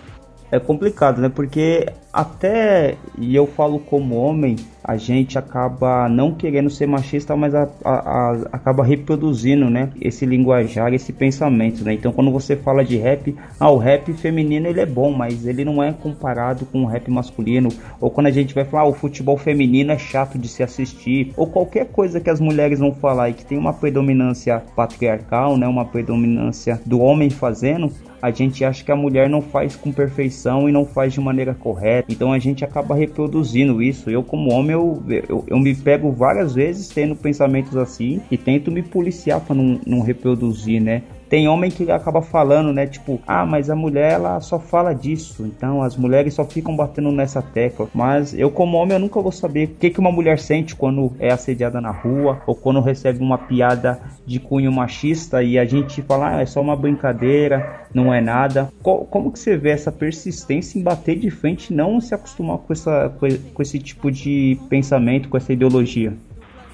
[0.51, 1.29] É complicado, né?
[1.29, 7.53] Porque até, e eu falo como homem, a gente acaba não querendo ser machista, mas
[7.53, 9.89] a, a, a, acaba reproduzindo, né?
[9.99, 11.93] Esse linguajar, esse pensamento, né?
[11.93, 15.65] Então quando você fala de rap, ah, o rap feminino ele é bom, mas ele
[15.65, 17.69] não é comparado com o rap masculino.
[17.99, 21.33] Ou quando a gente vai falar, ah, o futebol feminino é chato de se assistir.
[21.35, 25.67] Ou qualquer coisa que as mulheres vão falar e que tem uma predominância patriarcal, né?
[25.67, 30.67] Uma predominância do homem fazendo, a gente acha que a mulher não faz com perfeição
[30.67, 32.11] e não faz de maneira correta.
[32.11, 34.09] Então a gente acaba reproduzindo isso.
[34.09, 38.71] Eu, como homem, eu, eu, eu me pego várias vezes tendo pensamentos assim e tento
[38.71, 41.03] me policiar para não, não reproduzir, né?
[41.29, 42.87] Tem homem que acaba falando, né?
[42.87, 45.45] Tipo, ah, mas a mulher ela só fala disso.
[45.45, 47.89] Então as mulheres só ficam batendo nessa tecla.
[47.93, 51.11] Mas eu, como homem, eu nunca vou saber o que, que uma mulher sente quando
[51.19, 56.01] é assediada na rua ou quando recebe uma piada de cunho machista e a gente
[56.01, 58.71] fala, ah, é só uma brincadeira, não é nada.
[58.81, 62.73] como que você vê essa persistência em bater de frente e não se acostumar com,
[62.73, 63.11] essa,
[63.53, 66.13] com esse tipo de pensamento, com essa ideologia?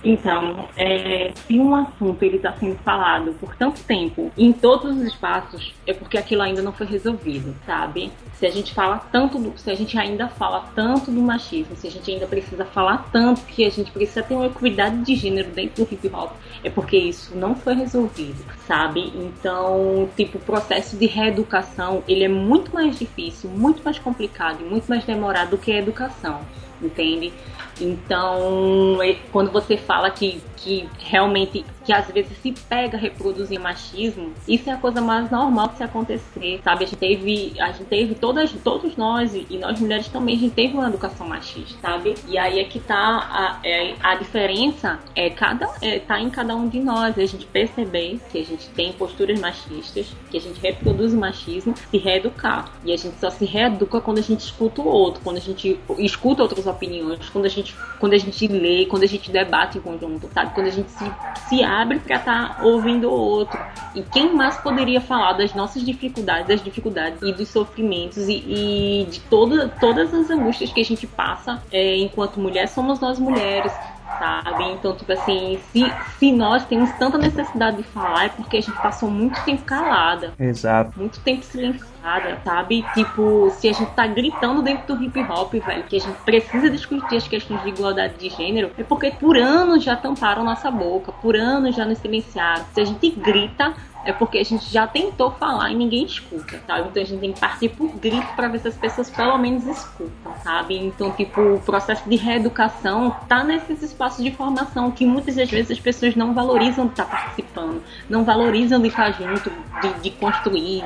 [0.03, 5.03] Então, é, se um assunto ele está sendo falado por tanto tempo em todos os
[5.03, 8.11] espaços, é porque aquilo ainda não foi resolvido, sabe?
[8.33, 11.87] Se a gente fala tanto, do, se a gente ainda fala tanto do machismo, se
[11.87, 15.49] a gente ainda precisa falar tanto que a gente precisa ter uma equidade de gênero
[15.51, 19.13] dentro do hip hop, é porque isso não foi resolvido, sabe?
[19.15, 24.65] Então, tipo, o processo de reeducação ele é muito mais difícil, muito mais complicado e
[24.65, 26.41] muito mais demorado do que a educação,
[26.81, 27.31] entende?
[27.79, 34.33] Então, é, quando você fala que, que realmente que às vezes se pega reproduzir machismo,
[34.47, 36.85] isso é a coisa mais normal que se acontecer, sabe?
[36.85, 40.53] A gente teve, a gente teve todas, todos nós e nós mulheres também, a gente
[40.53, 42.15] teve uma educação machista, sabe?
[42.27, 46.55] E aí é que tá a, é, a diferença é cada é, tá em cada
[46.55, 50.59] um de nós, a gente perceber que a gente tem posturas machistas, que a gente
[50.59, 52.71] reproduz o machismo, se reeducar.
[52.85, 55.79] E a gente só se reeduca quando a gente escuta o outro, quando a gente
[55.99, 57.62] escuta outras opiniões, quando a gente
[57.99, 60.53] quando a gente lê, quando a gente debate em conjunto, sabe?
[60.53, 61.11] Quando a gente se,
[61.47, 63.59] se abre para estar tá ouvindo o outro.
[63.95, 69.07] E quem mais poderia falar das nossas dificuldades, das dificuldades e dos sofrimentos e, e
[69.09, 73.71] de toda, todas as angústias que a gente passa é, enquanto mulher, somos nós mulheres
[74.19, 74.63] sabe?
[74.71, 78.79] Então, tipo assim, se, se nós temos tanta necessidade de falar, é porque a gente
[78.81, 80.33] passou muito tempo calada.
[80.39, 80.97] Exato.
[80.97, 82.85] Muito tempo silenciada, sabe?
[82.93, 86.69] Tipo, se a gente tá gritando dentro do hip hop, velho, que a gente precisa
[86.69, 91.11] discutir as questões de igualdade de gênero, é porque por anos já tamparam nossa boca,
[91.11, 92.65] por anos já nos silenciaram.
[92.73, 93.73] Se a gente grita,
[94.05, 96.89] é porque a gente já tentou falar e ninguém escuta, sabe?
[96.89, 99.65] Então a gente tem que partir por grito para ver se as pessoas pelo menos
[99.65, 100.77] escutam, sabe?
[100.77, 105.71] Então, tipo, o processo de reeducação tá nesses espaços de formação que muitas das vezes
[105.71, 110.11] as pessoas não valorizam de estar tá participando, não valorizam de estar junto, de, de
[110.11, 110.83] construir,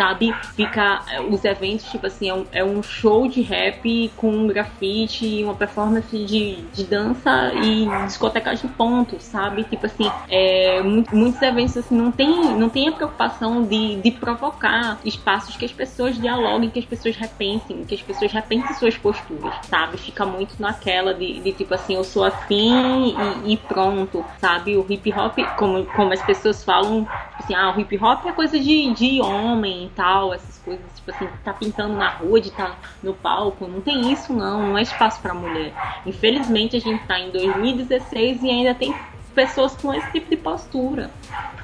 [0.00, 0.34] sabe?
[0.54, 4.46] Fica eh, os eventos, tipo assim, é um, é um show de rap com um
[4.46, 9.62] grafite, uma performance de, de dança e discotecagem ponto, sabe?
[9.64, 14.98] Tipo assim, é, muitos eventos assim não tem, não tem a preocupação de, de provocar
[15.04, 19.54] espaços que as pessoas dialoguem, que as pessoas repensem, que as pessoas repensem suas posturas,
[19.68, 19.98] sabe?
[19.98, 24.78] Fica muito naquela de, de tipo assim, eu sou assim e, e, pronto, sabe?
[24.78, 28.32] O hip hop, como, como as pessoas falam, tipo assim, ah, o hip hop é
[28.32, 32.50] coisa de, de homem e tal, essas coisas, tipo assim, tá pintando na rua, de
[32.50, 35.72] tá no palco, não tem isso não, não é espaço para mulher.
[36.06, 38.94] Infelizmente a gente tá em 2016 e ainda tem
[39.34, 41.10] pessoas com esse tipo de postura,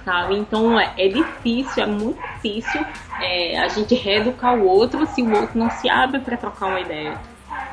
[0.04, 0.36] sabe?
[0.36, 2.84] Então é, é difícil, é muito difícil
[3.20, 6.80] é, a gente reeducar o outro se o outro não se abre para trocar uma
[6.80, 7.18] ideia,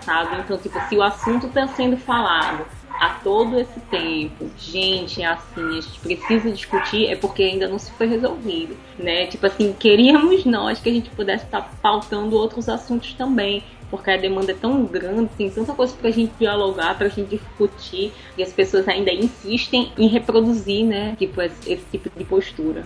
[0.02, 0.38] sabe?
[0.39, 2.66] Então, tipo, se o assunto está sendo falado
[3.10, 7.92] todo esse tempo, gente, é assim, a gente precisa discutir, é porque ainda não se
[7.92, 9.28] foi resolvido, né?
[9.28, 14.10] Tipo assim, queríamos nós que a gente pudesse estar tá pautando outros assuntos também, porque
[14.10, 18.44] a demanda é tão grande, tem tanta coisa pra gente dialogar, pra gente discutir, e
[18.44, 22.84] as pessoas ainda insistem em reproduzir, né, tipo, esse, esse tipo de postura.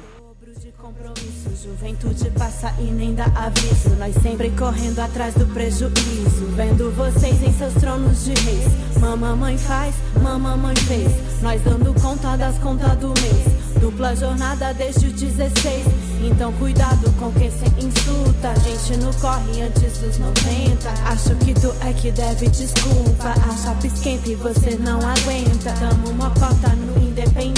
[1.68, 3.90] Juventude passa e nem dá aviso.
[4.00, 6.46] Nós sempre correndo atrás do prejuízo.
[6.56, 8.72] Vendo vocês em seus tronos de reis.
[9.02, 11.12] Mamãe faz, mamãe fez.
[11.42, 13.82] Nós dando conta das contas do mês.
[13.82, 15.86] Dupla jornada desde o 16.
[16.24, 18.50] Então cuidado com quem cê insulta.
[18.50, 20.90] A gente não corre antes dos 90.
[21.06, 23.28] Acho que tu é que deve desculpa.
[23.28, 25.74] A chapa esquenta e você não aguenta.
[25.74, 27.57] Tamo uma cota no independente.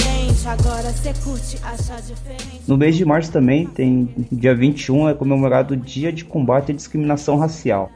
[2.66, 6.74] No mês de março também tem dia 21 é comemorado o Dia de Combate à
[6.74, 7.90] Discriminação Racial.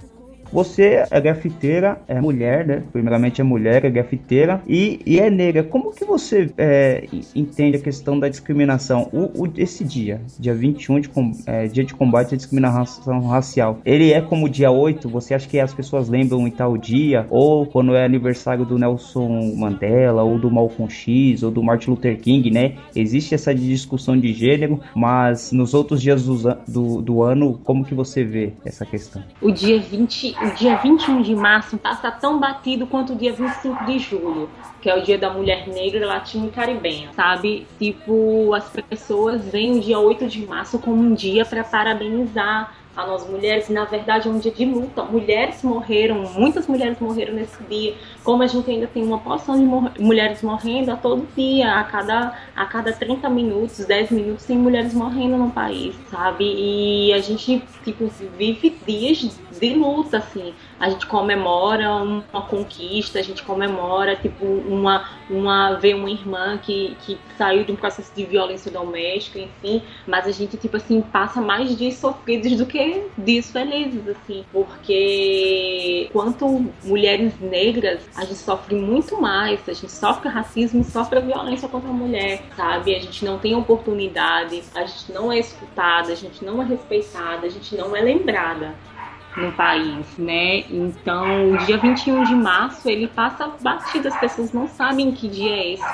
[0.54, 2.84] Você é grafiteira, é mulher, né?
[2.92, 5.64] Primeiramente é mulher, é grafiteira e, e é negra.
[5.64, 9.08] Como que você é, entende a questão da discriminação?
[9.12, 11.10] O, o, esse dia, dia 21, de,
[11.46, 15.08] é, dia de combate à discriminação racial, ele é como dia 8?
[15.08, 17.26] Você acha que as pessoas lembram em tal dia?
[17.30, 22.16] Ou quando é aniversário do Nelson Mandela, ou do Malcolm X, ou do Martin Luther
[22.20, 22.76] King, né?
[22.94, 26.36] Existe essa discussão de gênero, mas nos outros dias do,
[26.68, 29.20] do, do ano, como que você vê essa questão?
[29.42, 33.86] O dia 20, o dia 21 de março passa tão batido quanto o dia 25
[33.86, 34.50] de julho,
[34.82, 37.66] que é o dia da mulher negra, latina caribenha, sabe?
[37.78, 43.06] Tipo, as pessoas veem o dia 8 de março como um dia para parabenizar a
[43.06, 45.02] nós mulheres, e na verdade é um dia de luta.
[45.04, 47.94] Mulheres morreram, muitas mulheres morreram nesse dia.
[48.22, 51.84] Como a gente ainda tem uma porção de mor mulheres morrendo a todo dia, a
[51.84, 56.44] cada, a cada 30 minutos, 10 minutos, tem mulheres morrendo no país, sabe?
[56.44, 60.54] E a gente, tipo, vive dias de luta, assim.
[60.78, 66.96] A gente comemora uma conquista, a gente comemora, tipo, uma, uma ver uma irmã que,
[67.00, 69.82] que saiu de um processo de violência doméstica, enfim.
[70.06, 72.83] Mas a gente, tipo assim, passa mais dias sofridos do que
[73.50, 80.80] felizes, assim, porque quanto mulheres negras, a gente sofre muito mais, a gente sofre racismo
[80.80, 82.94] e sofre violência contra a mulher, sabe?
[82.94, 87.46] A gente não tem oportunidade, a gente não é escutada, a gente não é respeitada,
[87.46, 88.74] a gente não é lembrada
[89.36, 90.64] no país, né?
[90.70, 95.50] Então, o dia 21 de março, ele passa batido, as pessoas não sabem que dia
[95.50, 95.84] é esse.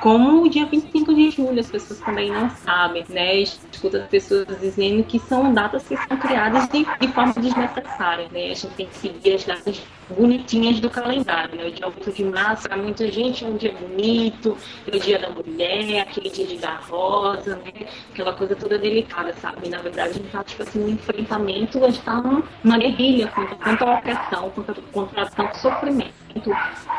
[0.00, 3.36] Como o dia 25 de julho, as pessoas também não sabem, né?
[3.36, 8.50] Escuta as pessoas dizendo que são datas que são criadas de, de forma desnecessária, né?
[8.50, 11.66] A gente tem que seguir as datas bonitinhas do calendário, né?
[11.66, 15.18] O dia 8 de março, para muita gente, é um dia bonito, é o dia
[15.18, 17.86] da mulher, aquele dia de dar rosa, né?
[18.12, 19.68] Aquela coisa toda delicada, sabe?
[19.68, 22.22] Na verdade, a gente tá, tipo assim, um enfrentamento, a gente tá
[22.62, 26.20] numa guerrilha contra, contra a opressão, contra, contra tanto sofrimento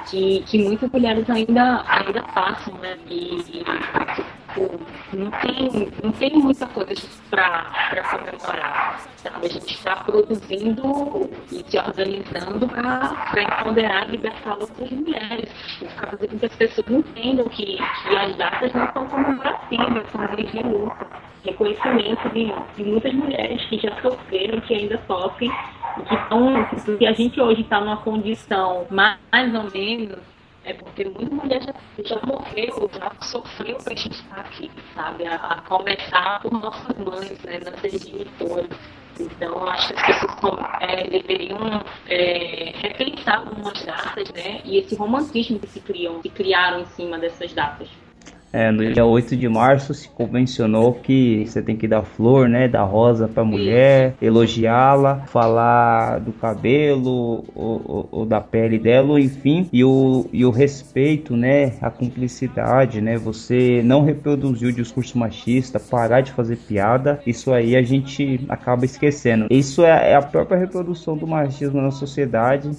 [0.09, 2.97] que, que muitas mulheres ainda, ainda passam, né?
[3.09, 3.63] E,
[4.53, 4.79] tipo,
[5.13, 8.99] não tem, não tem muita coisa para comemorar.
[9.17, 9.45] Sabe?
[9.45, 15.49] A gente está produzindo e se organizando para empoderar e libertar outras mulheres.
[15.95, 20.27] Para fazer com que as pessoas entendam que, que as datas não são comemorativas, são
[20.35, 21.07] dias de luta.
[21.43, 25.51] Reconhecimento de, de muitas mulheres que já sofreram, que ainda sofrem
[25.99, 30.30] estão, que a gente hoje está numa condição mais ou menos
[30.63, 35.25] é porque muita mulher já, já morreu, já sofreu para a gente estar aqui, sabe?
[35.25, 37.59] A, a, começar por nossas mães, né?
[37.59, 38.69] Nossas diretoras.
[39.19, 44.61] Então, acho que as pessoas é, deveriam é, repensar algumas datas, né?
[44.63, 47.89] E esse romantismo que se criam, que criaram em cima dessas datas.
[48.53, 52.67] É, no dia 8 de março se convencionou que você tem que dar flor, né?
[52.67, 59.69] Dar rosa pra mulher, elogiá-la, falar do cabelo ou, ou, ou, da pele dela, enfim.
[59.71, 61.73] E o, e o respeito, né?
[61.81, 63.17] A cumplicidade, né?
[63.17, 67.21] Você não reproduzir o discurso machista, parar de fazer piada.
[67.25, 69.47] Isso aí a gente acaba esquecendo.
[69.49, 72.71] Isso é, é a própria reprodução do machismo na sociedade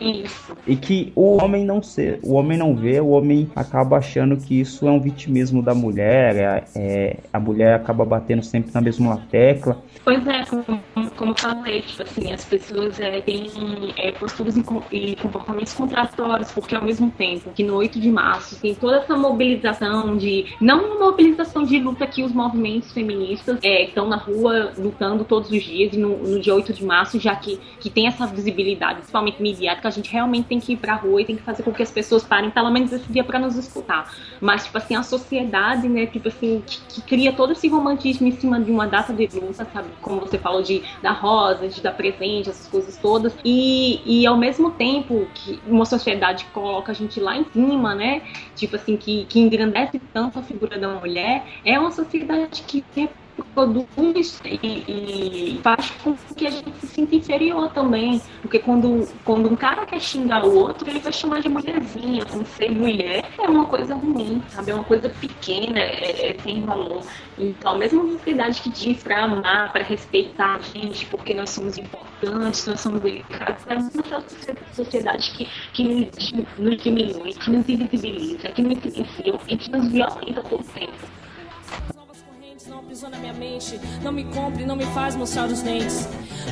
[0.00, 0.56] isso.
[0.66, 4.60] E que o homem não ser, o homem não vê, o homem acaba achando que
[4.60, 9.18] isso é um vitimismo da mulher, é, é a mulher acaba batendo sempre na mesma
[9.30, 9.82] tecla.
[10.04, 10.80] Pois é, como,
[11.16, 13.46] como eu falei, tipo assim, as pessoas é, têm
[13.96, 18.74] é, posturas e comportamentos contratórios, porque ao mesmo tempo que no 8 de março tem
[18.74, 24.08] toda essa mobilização de, não uma mobilização de luta que os movimentos feministas é, estão
[24.08, 27.90] na rua lutando todos os dias, no, no dia 8 de março, já que, que
[27.90, 31.36] tem essa visibilidade, principalmente midiática, a gente realmente tem que ir pra rua e tem
[31.36, 34.12] que fazer com que as pessoas parem pelo menos esse dia para nos escutar.
[34.40, 38.32] Mas, tipo assim, a sociedade, né, tipo assim, que, que, cria todo esse romantismo em
[38.32, 39.88] cima de uma data de luta, sabe?
[40.00, 43.34] Como você falou de dar rosa, de dar presente, essas coisas todas.
[43.44, 48.22] E, e ao mesmo tempo que uma sociedade coloca a gente lá em cima, né?
[48.54, 52.82] Tipo assim, que, que engrandece tanto a figura da mulher, é uma sociedade que
[53.54, 54.58] produz e,
[55.56, 58.20] e, faz com que a gente se sinta inferior também.
[58.42, 62.24] Porque quando, quando um cara quer xingar o outro, ele vai chamar de mulherzinha.
[62.26, 64.70] Como ser mulher é uma coisa ruim, sabe?
[64.70, 67.02] É uma coisa pequena, é, é sem valor.
[67.38, 72.66] Então, a sociedade que diz para amar, para respeitar a gente, porque nós somos importantes,
[72.66, 74.24] nós somos delicados, é uma
[74.74, 76.10] sociedade que, que
[76.58, 81.20] nos diminui, que nos invisibiliza, que nos silencia, que nos violenta todo o tempo
[83.00, 83.80] aprisiona minha mente.
[84.02, 86.06] Não me compre, não me faz mostrar os dentes.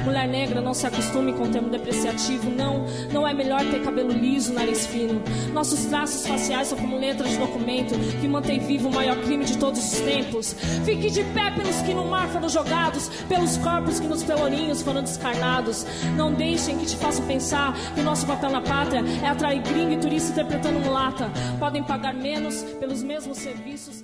[0.04, 2.50] Mulher negra, não se acostume com o termo depreciativo.
[2.50, 5.22] Não, não é melhor ter cabelo liso, nariz fino.
[5.52, 9.58] Nossos traços faciais são como letras de documento que mantém vivo o maior crime de
[9.58, 10.54] todos os tempos.
[10.84, 15.02] Fique de pé pelos que no mar foram jogados, pelos corpos que nos pelourinhos foram
[15.02, 15.86] descarnados.
[16.16, 19.92] Não deixem que te façam pensar que o nosso papel na pátria é atrair gringo
[19.92, 21.30] e turista interpretando mulata.
[21.58, 24.02] Podem pagar menos pelos mesmos serviços,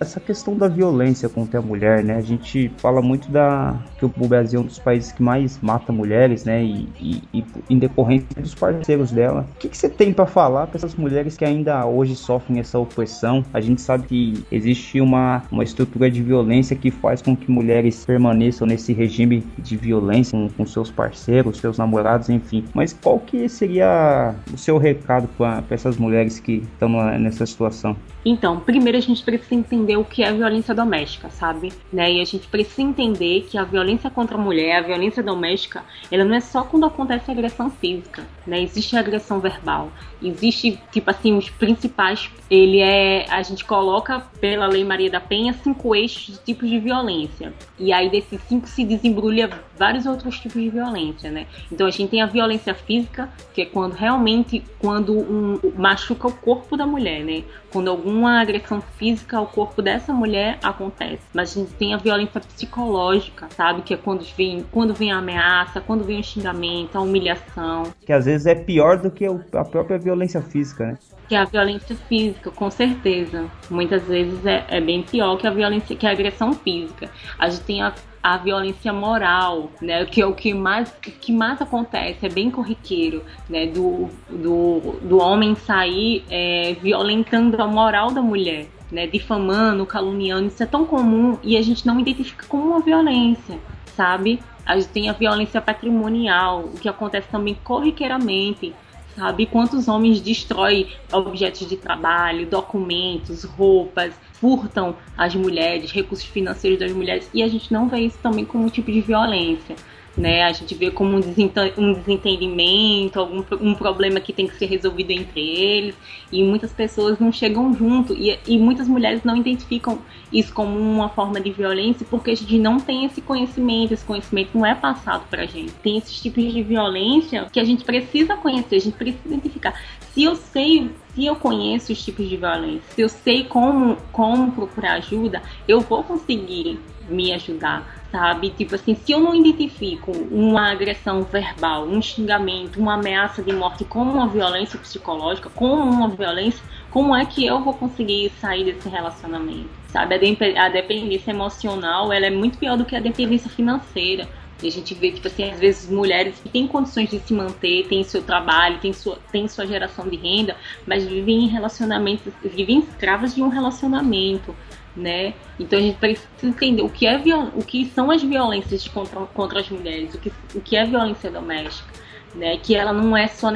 [0.00, 2.16] Essa questão da violência contra a mulher, né?
[2.16, 5.92] A gente fala muito da que o Brasil é um dos países que mais mata
[5.92, 6.64] mulheres, né?
[6.64, 9.46] E, e, e em decorrência dos parceiros dela.
[9.56, 12.78] O que, que você tem para falar para essas mulheres que ainda hoje sofrem essa
[12.78, 13.44] opressão?
[13.52, 18.02] A gente sabe que existe uma, uma estrutura de violência que faz com que mulheres
[18.04, 22.64] permaneçam nesse regime de violência com, com seus parceiros, seus namorados, enfim.
[22.72, 26.88] Mas qual que seria o seu recado para essas mulheres que estão
[27.18, 27.94] nessa situação?
[28.24, 31.72] Então, primeiro a gente precisa entender o que é violência doméstica, sabe?
[31.92, 32.12] Né?
[32.12, 36.24] E a gente precisa entender que a violência contra a mulher, a violência doméstica, ela
[36.24, 38.60] não é só quando acontece agressão física, né?
[38.60, 39.90] Existe agressão verbal,
[40.20, 45.52] existe tipo assim os principais, ele é a gente coloca pela Lei Maria da Penha
[45.52, 47.52] cinco eixos de tipos de violência.
[47.78, 49.48] E aí desses cinco se desembrulha
[49.78, 51.46] vários outros tipos de violência, né?
[51.70, 56.32] Então a gente tem a violência física, que é quando realmente quando um machuca o
[56.32, 57.44] corpo da mulher, né?
[57.72, 61.22] Quando alguma agressão física ao corpo dessa mulher acontece.
[61.32, 63.82] Mas a gente tem a violência psicológica, sabe?
[63.82, 67.84] Que é quando vem, quando vem a ameaça, quando vem o xingamento, a humilhação.
[68.04, 70.98] Que às vezes é pior do que a própria violência física, né?
[71.28, 73.46] Que a violência física, com certeza.
[73.70, 77.08] Muitas vezes é, é bem pior que a violência, que a agressão física.
[77.38, 81.60] A gente tem a a violência moral, né, que é o que mais, que mais
[81.60, 88.20] acontece, é bem corriqueiro, né, do, do, do homem sair é, violentando a moral da
[88.20, 92.80] mulher, né, difamando, caluniando, isso é tão comum e a gente não identifica como uma
[92.80, 93.58] violência,
[93.96, 94.40] sabe?
[94.70, 98.72] A gente tem a violência patrimonial, o que acontece também corriqueiramente,
[99.16, 99.44] sabe?
[99.44, 107.28] Quantos homens destroem objetos de trabalho, documentos, roupas, furtam as mulheres, recursos financeiros das mulheres,
[107.34, 109.74] e a gente não vê isso também como um tipo de violência
[110.16, 110.44] né?
[110.44, 115.40] A gente vê como um, desentendimento, algum um problema que tem que ser resolvido entre
[115.40, 115.94] eles,
[116.30, 119.98] e muitas pessoas não chegam junto, e, e muitas mulheres não identificam
[120.32, 124.50] isso como uma forma de violência porque a gente não tem esse conhecimento, esse conhecimento
[124.54, 125.72] não é passado pra gente.
[125.74, 129.74] Tem esses tipos de violência que a gente precisa conhecer, a gente precisa identificar.
[130.12, 134.52] Se eu sei se eu conheço os tipos de violência, se eu sei como, como
[134.52, 138.50] procurar ajuda, eu vou conseguir me ajudar sabe?
[138.50, 143.84] Tipo assim, se eu não identifico uma agressão verbal, um xingamento, uma ameaça de morte
[143.84, 148.88] como uma violência psicológica, como uma violência, como é que eu vou conseguir sair desse
[148.88, 149.70] relacionamento?
[149.88, 150.14] Sabe?
[150.14, 154.28] A, dependência emocional, ela é muito pior do que a dependência financeira.
[154.62, 157.86] E a gente vê, tipo assim, às vezes mulheres que têm condições de se manter,
[157.88, 160.54] têm seu trabalho, têm sua, têm sua geração de renda,
[160.86, 164.54] mas vivem em relacionamentos, vivem escravas de um relacionamento,
[165.00, 165.34] né?
[165.58, 167.16] Então a gente precisa entender o que, é
[167.54, 171.30] o que são as violências contra, contra as mulheres, o que, o que é violência
[171.30, 172.00] doméstica.
[172.32, 173.50] Né, que ela não é só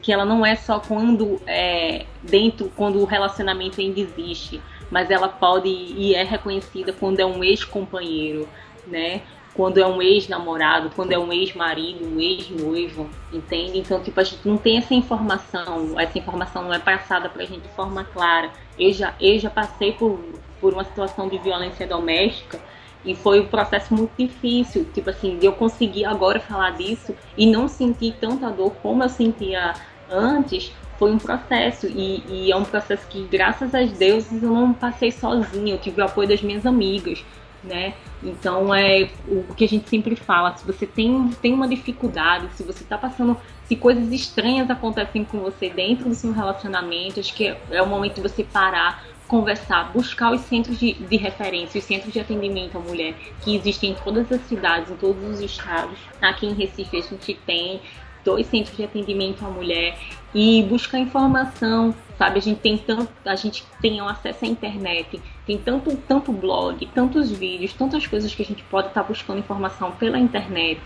[0.00, 5.28] que ela não é só quando é, dentro quando o relacionamento ainda existe, mas ela
[5.28, 8.48] pode e é reconhecida quando é um ex-companheiro,
[8.86, 9.22] né?
[9.54, 13.78] quando é um ex-namorado, quando é um ex-marido, um ex-noivo, entende?
[13.78, 17.62] Então, tipo, a gente não tem essa informação, essa informação não é passada pra gente
[17.62, 18.50] de forma clara.
[18.78, 20.20] Eu já, eu já passei por,
[20.60, 22.60] por uma situação de violência doméstica
[23.04, 27.46] e foi um processo muito difícil, tipo assim, de eu conseguir agora falar disso e
[27.46, 29.74] não sentir tanta dor como eu sentia
[30.10, 34.74] antes, foi um processo e, e, é um processo que graças a Deus eu não
[34.74, 37.24] passei sozinha, eu tive o apoio das minhas amigas,
[37.64, 37.94] né?
[38.22, 42.62] Então é o que a gente sempre fala, se você tem, tem uma dificuldade, se
[42.62, 43.34] você está passando,
[43.64, 47.86] se coisas estranhas acontecem com você dentro do seu relacionamento, acho que é, é o
[47.86, 52.76] momento de você parar, conversar, buscar os centros de, de referência, os centros de atendimento
[52.76, 55.96] à mulher que existem em todas as cidades, em todos os estados.
[56.20, 57.80] Aqui em Recife a gente tem
[58.24, 59.96] dois centros de atendimento à mulher
[60.34, 62.38] e buscar informação, sabe?
[62.38, 67.32] A gente tem tanto, a gente tem acesso à internet, tem tanto, tanto blog, tantos
[67.32, 70.80] vídeos, tantas coisas que a gente pode estar tá buscando informação pela internet,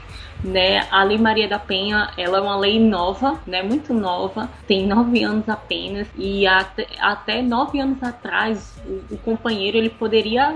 [0.45, 0.87] né?
[0.91, 3.63] A Lei Maria da Penha, ela é uma lei nova, né?
[3.63, 9.77] Muito nova, tem nove anos apenas e até, até nove anos atrás o, o companheiro
[9.77, 10.55] ele poderia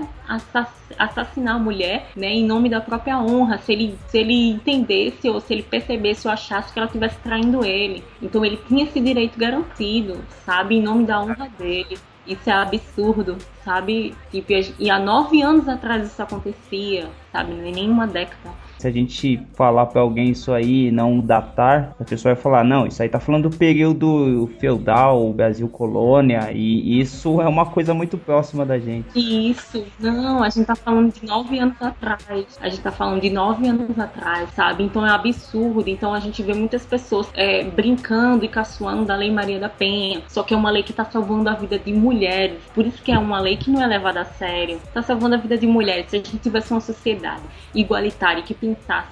[0.97, 2.33] assassinar a mulher, né?
[2.33, 6.33] Em nome da própria honra, se ele se ele entendesse ou se ele percebesse ou
[6.33, 10.75] achasse que ela estivesse traindo ele, então ele tinha esse direito garantido, sabe?
[10.75, 11.97] Em nome da honra dele.
[12.25, 14.15] Isso é absurdo, sabe?
[14.29, 17.53] Tipo, e há nove anos atrás isso acontecia, sabe?
[17.53, 18.53] Nem uma década.
[18.79, 22.87] Se a gente falar para alguém isso aí não datar, a pessoa vai falar: não,
[22.87, 28.17] isso aí tá falando do período feudal, Brasil colônia, e isso é uma coisa muito
[28.17, 29.07] próxima da gente.
[29.15, 32.57] Isso, não, a gente tá falando de nove anos atrás.
[32.61, 34.83] A gente tá falando de nove anos atrás, sabe?
[34.83, 35.89] Então é absurdo.
[35.89, 40.21] Então a gente vê muitas pessoas é, brincando e caçoando da Lei Maria da Penha.
[40.27, 42.57] Só que é uma lei que tá salvando a vida de mulheres.
[42.73, 44.79] Por isso que é uma lei que não é levada a sério.
[44.93, 46.09] Tá salvando a vida de mulheres.
[46.09, 47.41] Se a gente tivesse uma sociedade
[47.75, 48.53] igualitária que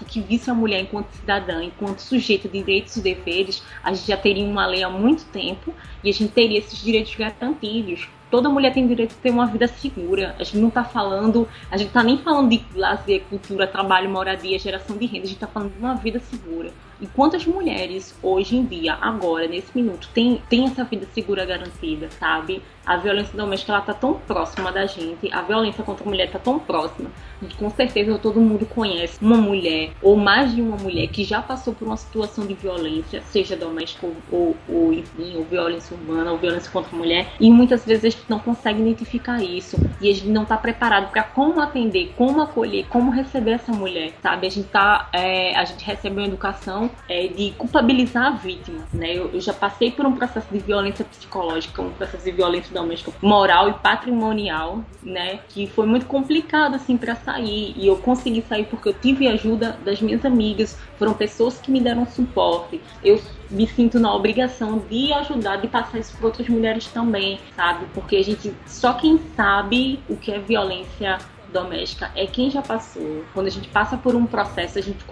[0.07, 4.17] que visse a mulher enquanto cidadã, enquanto sujeito de direitos e deveres, a gente já
[4.17, 8.09] teria uma lei há muito tempo e a gente teria esses direitos garantidos.
[8.29, 10.35] Toda mulher tem direito a ter uma vida segura.
[10.37, 14.59] A gente não está falando, a gente está nem falando de lazer, cultura, trabalho, moradia,
[14.59, 15.23] geração de renda.
[15.23, 16.71] A gente está falando de uma vida segura.
[16.99, 22.09] E quantas mulheres hoje em dia, agora, nesse minuto, tem, tem essa vida segura garantida,
[22.19, 22.61] sabe?
[22.87, 26.39] A violência doméstica ela tá tão próxima da gente, a violência contra a mulher tá
[26.39, 27.11] tão próxima.
[27.59, 31.73] Com certeza todo mundo conhece uma mulher ou mais de uma mulher que já passou
[31.73, 36.71] por uma situação de violência, seja doméstica ou, ou enfim, ou violência urbana ou violência
[36.71, 40.29] contra a mulher, e muitas vezes a gente não consegue identificar isso e a gente
[40.29, 44.47] não tá preparado para como atender, como acolher, como receber essa mulher, sabe?
[44.47, 49.13] A gente tá, é, a gente recebe uma educação é, de culpabilizar a vítima, né?
[49.13, 53.11] Eu, eu, já passei por um processo de violência psicológica, um processo de violência doméstica,
[53.21, 55.39] moral e patrimonial, né?
[55.49, 59.77] Que foi muito complicado assim para sair e eu consegui sair porque eu tive ajuda
[59.83, 62.81] das minhas amigas, foram pessoas que me deram suporte.
[63.03, 67.85] Eu me sinto na obrigação de ajudar, de passar isso para outras mulheres também, sabe?
[67.93, 71.17] Porque a gente só quem sabe o que é violência
[71.51, 73.23] doméstica é quem já passou.
[73.33, 75.03] Quando a gente passa por um processo, a gente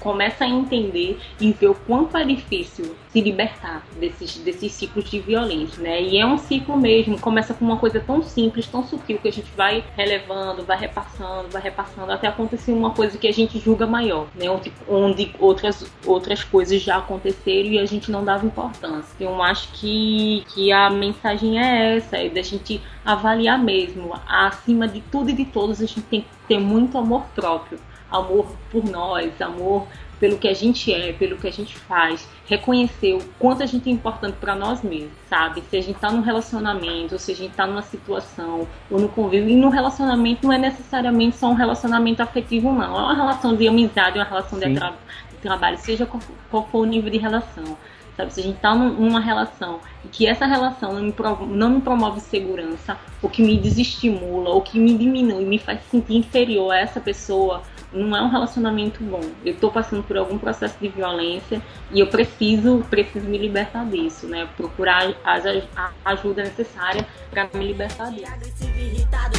[0.00, 5.20] começa a entender e ver o quanto é difícil se libertar desses, desses ciclos de
[5.20, 6.02] violência, né?
[6.02, 9.32] E é um ciclo mesmo, começa com uma coisa tão simples, tão sutil, que a
[9.32, 13.86] gente vai relevando, vai repassando, vai repassando, até acontecer uma coisa que a gente julga
[13.86, 14.48] maior, né?
[14.50, 19.14] Onde, onde outras, outras coisas já aconteceram e a gente não dava importância.
[19.18, 24.12] Eu acho que, que a mensagem é essa, é da gente avaliar mesmo.
[24.26, 27.78] Acima de tudo e de todos, a gente tem que ter muito amor próprio
[28.10, 29.86] amor por nós, amor
[30.18, 33.88] pelo que a gente é, pelo que a gente faz, reconhecer o quanto a gente
[33.88, 35.62] é importante para nós mesmos, sabe?
[35.70, 39.08] Se a gente tá num relacionamento, ou se a gente tá numa situação, ou no
[39.08, 42.96] convívio, e no relacionamento não é necessariamente só um relacionamento afetivo, não.
[42.96, 44.90] É uma relação de amizade, uma relação de, tra
[45.30, 47.76] de, trabalho, seja qual, qual for o nível de relação.
[48.16, 51.14] Sabe, se a gente está numa relação e que essa relação não me,
[51.50, 56.16] não me promove segurança, ou que me desestimula, ou que me diminui, me faz sentir
[56.16, 57.62] inferior a essa pessoa,
[57.92, 59.20] não é um relacionamento bom.
[59.44, 64.26] Eu estou passando por algum processo de violência e eu preciso, preciso me libertar disso,
[64.26, 64.48] né?
[64.56, 68.32] Procurar a, ajuda necessária para me libertar disso.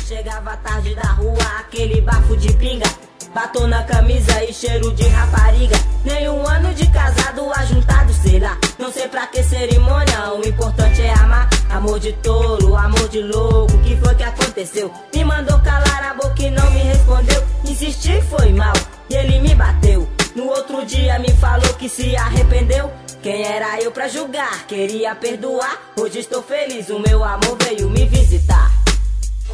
[0.07, 3.08] Chegava tarde da rua, aquele bafo de pinga.
[3.33, 5.77] Batom na camisa e cheiro de rapariga.
[6.03, 8.57] Nem um ano de casado ajuntado, sei lá.
[8.77, 11.49] Não sei pra que cerimônia, o importante é amar.
[11.69, 14.91] Amor de tolo, amor de louco, o que foi que aconteceu?
[15.13, 17.43] Me mandou calar a boca e não me respondeu.
[17.65, 18.73] Insisti, foi mal,
[19.09, 20.07] e ele me bateu.
[20.35, 22.89] No outro dia me falou que se arrependeu.
[23.21, 24.65] Quem era eu pra julgar?
[24.67, 25.77] Queria perdoar.
[25.99, 28.71] Hoje estou feliz, o meu amor veio me visitar.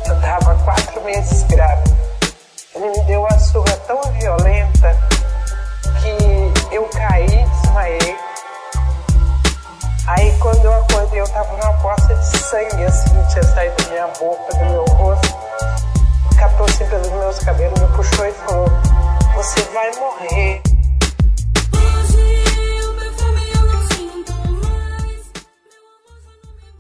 [0.06, 1.85] Eu tava quatro meses grávida.
[2.76, 4.96] Ele me deu uma surra tão violenta
[6.02, 8.18] que eu caí, desmaiei.
[10.08, 14.08] Aí quando eu acordei eu tava numa poça de sangue assim, tinha saído da minha
[14.20, 15.36] boca, do meu rosto.
[16.38, 18.68] Catou assim pelos meus cabelos, me puxou e falou,
[19.36, 20.75] você vai morrer.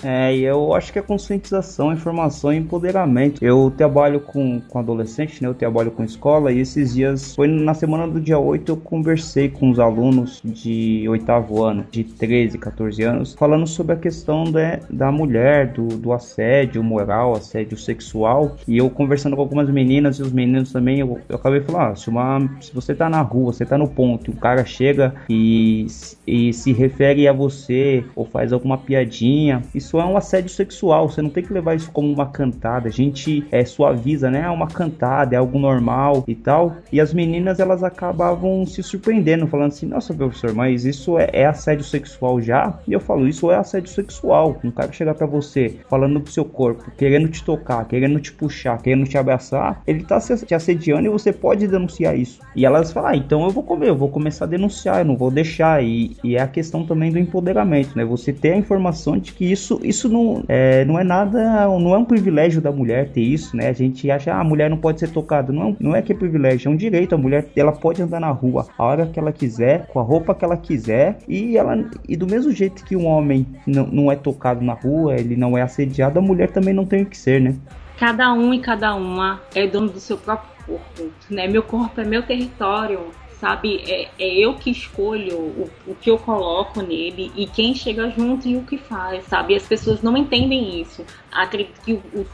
[0.03, 3.43] É, e eu acho que é conscientização, informação e empoderamento.
[3.43, 5.47] Eu trabalho com, com adolescente, né?
[5.49, 9.49] Eu trabalho com escola e esses dias, foi na semana do dia 8, eu conversei
[9.49, 14.79] com os alunos de oitavo ano, de 13, 14 anos, falando sobre a questão da,
[14.89, 18.57] da mulher, do, do assédio moral, assédio sexual.
[18.67, 21.95] E eu conversando com algumas meninas e os meninos também, eu, eu acabei falando, ah,
[21.95, 25.87] se, uma, se você tá na rua, você tá no ponto, um cara chega e,
[26.27, 31.09] e se refere a você ou faz alguma piadinha, isso é um assédio sexual.
[31.09, 32.87] Você não tem que levar isso como uma cantada.
[32.87, 34.41] A gente é, suaviza, né?
[34.41, 36.77] É uma cantada, é algo normal e tal.
[36.91, 41.45] E as meninas elas acabavam se surpreendendo, falando assim: Nossa, professor, mas isso é, é
[41.45, 42.79] assédio sexual já?
[42.87, 44.57] E eu falo: Isso é assédio sexual.
[44.63, 48.81] Um cara chegar para você falando do seu corpo, querendo te tocar, querendo te puxar,
[48.81, 52.39] querendo te abraçar, ele tá te assediando e você pode denunciar isso.
[52.55, 55.17] E elas falam: ah, Então eu vou comer, eu vou começar a denunciar, eu não
[55.17, 55.83] vou deixar.
[55.83, 58.05] E, e é a questão também do empoderamento, né?
[58.05, 61.97] Você ter a informação de que isso isso não é, não é nada, não é
[61.97, 63.69] um privilégio da mulher ter isso, né?
[63.69, 65.51] A gente acha, ah, a mulher não pode ser tocada.
[65.51, 67.15] Não, não é que é privilégio, é um direito.
[67.15, 70.35] A mulher, ela pode andar na rua a hora que ela quiser, com a roupa
[70.35, 71.75] que ela quiser, e ela
[72.07, 75.57] e do mesmo jeito que um homem não, não é tocado na rua, ele não
[75.57, 77.55] é assediado, a mulher também não tem que ser, né?
[77.97, 81.47] Cada um e cada uma é dono do seu próprio corpo, né?
[81.47, 82.99] Meu corpo é meu território
[83.39, 83.83] sabe?
[83.87, 88.47] É, é eu que escolho o, o, que eu coloco nele e quem chega junto
[88.47, 89.55] e o que faz, sabe?
[89.55, 91.05] As pessoas não entendem isso.
[91.35, 92.25] Acredito que o,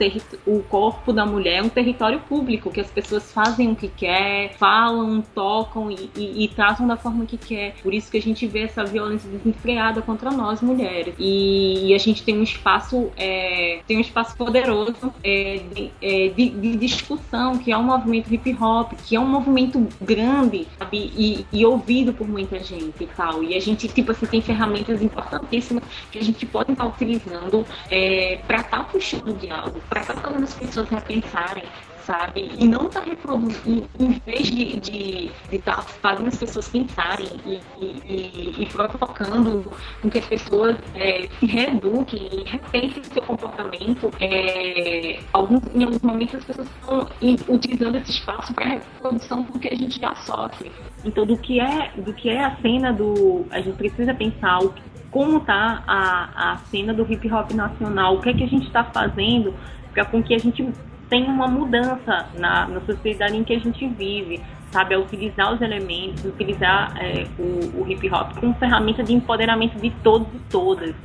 [0.45, 4.54] o, corpo da mulher é um território público, que as pessoas fazem o que quer,
[4.58, 7.76] falam, tocam e, e, e tratam da forma que quer.
[7.82, 11.16] Por isso que a gente vê essa violência desenfreada contra nós mulheres.
[11.18, 16.28] E, e a gente tem um espaço, é, tem um espaço poderoso é, de, é,
[16.30, 21.12] de, de discussão, que é o movimento hip hop, que é um movimento grande, sabe?
[21.16, 23.43] e, e, ouvido por muita gente e tal.
[23.43, 28.39] E a gente, tipo assim, tem ferramentas importantíssimas que a gente pode estar utilizando é,
[28.47, 31.64] para estar puxando o diálogo, para tá fazendo as pessoas repensarem
[32.06, 32.52] sabe?
[32.58, 37.30] E não tá reproduzindo, em vez de estar de, de tá fazendo as pessoas pensarem
[37.46, 39.72] e, e, e provocando
[40.02, 46.02] com que as pessoas é, se reeduquem e repensem seu comportamento, é, alguns, em alguns
[46.02, 47.08] momentos as pessoas estão
[47.48, 50.72] utilizando esse espaço para reprodução do que a gente já sofre.
[51.04, 53.46] Então, do que é, do que é a cena do.
[53.50, 54.70] A gente precisa pensar o
[55.12, 58.66] como tá a, a cena do hip hop nacional, o que é que a gente
[58.66, 59.53] está fazendo
[59.93, 60.68] para com que a gente
[61.09, 64.41] tem uma mudança na, na sociedade em que a gente vive,
[64.72, 64.95] sabe?
[64.95, 69.89] A utilizar os elementos, utilizar é, o, o hip hop como ferramenta de empoderamento de
[70.01, 70.95] todos e todas,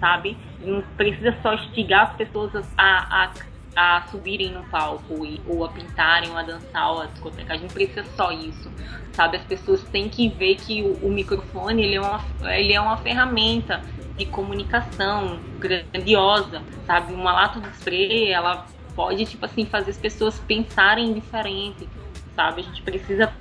[0.00, 0.36] sabe?
[0.60, 3.30] Não precisa só instigar as pessoas a, a,
[3.74, 7.02] a subirem no palco e, ou a pintarem ou a dançar ou
[7.48, 8.70] a gente precisa só isso,
[9.12, 9.38] sabe?
[9.38, 12.96] As pessoas têm que ver que o, o microfone ele é, uma, ele é uma
[12.98, 13.82] ferramenta
[14.16, 17.14] de comunicação grandiosa, sabe?
[17.14, 21.88] Uma lata de spray, ela pode, tipo assim, fazer as pessoas pensarem diferente,
[22.36, 22.60] sabe?
[22.60, 23.32] A gente precisa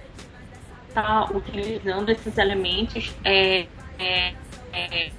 [0.87, 3.67] estar tá utilizando esses elementos é,
[3.99, 4.33] é,
[4.71, 5.11] é,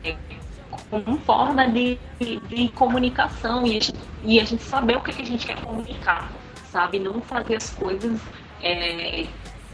[0.90, 3.94] como forma de, de, de comunicação e a, gente,
[4.24, 6.30] e a, gente, saber o que, que, a gente quer comunicar,
[6.70, 6.98] sabe?
[6.98, 8.20] Não fazer as coisas
[8.62, 9.26] é,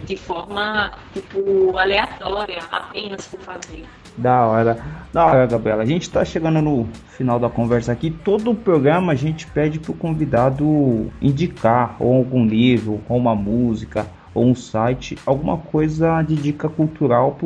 [0.05, 3.85] de forma, tipo, aleatória, apenas por fazer.
[4.17, 4.85] Da hora.
[5.13, 5.83] Da hora, Gabriela.
[5.83, 8.11] A gente está chegando no final da conversa aqui.
[8.11, 14.07] Todo o programa a gente pede pro convidado indicar ou algum livro, ou uma música,
[14.35, 17.37] ou um site, alguma coisa de dica cultural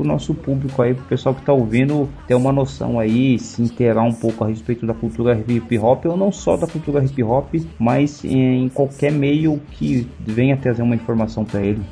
[0.00, 3.62] pro, pro nosso público aí, pro pessoal que tá ouvindo ter uma noção aí, se
[3.62, 7.22] inteirar um pouco a respeito da cultura hip hop, ou não só da cultura hip
[7.22, 11.82] hop, mas em qualquer meio que venha trazer uma informação para ele.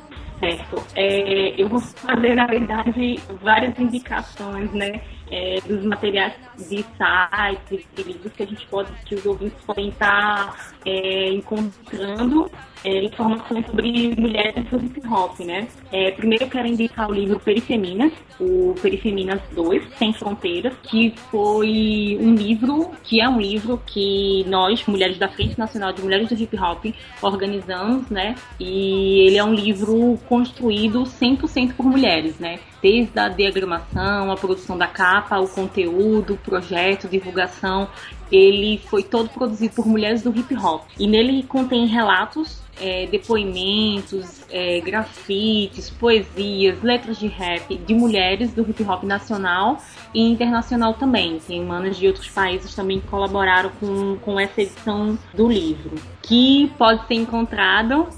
[0.41, 0.83] Certo.
[0.95, 5.01] É, eu vou fazer, na verdade, várias indicações, né?
[5.31, 9.89] é, dos materiais de sites e livros que a gente pode, que os ouvintes podem
[9.89, 12.51] estar é, encontrando
[12.85, 15.69] é, informações sobre mulheres do hip hop, né?
[15.93, 22.19] É, primeiro eu quero indicar o livro Perifeminas, o Perifeminas 2, Sem Fronteiras, que foi
[22.21, 26.35] um livro, que é um livro que nós, mulheres da Frente Nacional de Mulheres do
[26.35, 26.85] Hip Hop,
[27.23, 28.35] organizamos, né?
[28.61, 32.59] E ele é um livro construído 100% por mulheres, né?
[32.83, 37.89] Desde a diagramação, a produção da capa, o conteúdo, o projeto, divulgação,
[38.31, 40.85] ele foi todo produzido por mulheres do hip hop.
[40.99, 48.63] E nele contém relatos, é, depoimentos, é, grafites, poesias, letras de rap de mulheres do
[48.63, 49.79] hip hop nacional
[50.15, 51.39] e internacional também.
[51.41, 56.71] Tem manos de outros países também que colaboraram com, com essa edição do livro, que
[56.79, 58.09] pode ser encontrado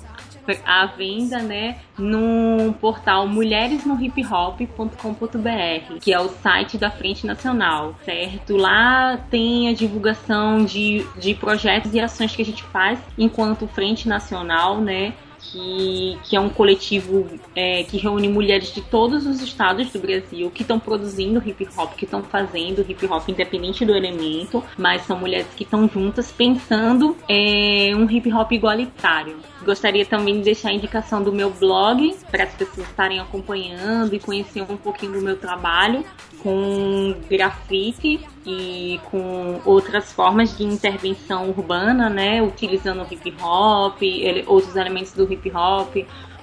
[0.65, 8.57] à venda, né, no portal mulheresnohiphop.com.br, que é o site da Frente Nacional, certo?
[8.57, 14.09] Lá tem a divulgação de, de projetos e ações que a gente faz enquanto Frente
[14.09, 15.15] Nacional, né?
[15.41, 20.51] que, que é um coletivo é, que reúne mulheres de todos os estados do Brasil
[20.51, 25.19] que estão produzindo hip hop, que estão fazendo hip hop independente do elemento, mas são
[25.19, 29.39] mulheres que estão juntas pensando é, um hip hop igualitário.
[29.65, 34.19] Gostaria também de deixar a indicação do meu blog para as pessoas estarem acompanhando e
[34.19, 36.03] conhecer um pouquinho do meu trabalho
[36.43, 44.01] com grafite e com outras formas de intervenção urbana, né, utilizando o hip hop,
[44.47, 45.95] outros elementos do hip hop,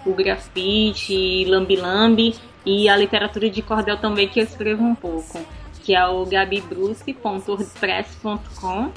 [0.05, 5.43] o grafite, lambi-lambi e a literatura de cordel também que eu escrevo um pouco,
[5.83, 8.91] que é o gabibruce.wordpress.com.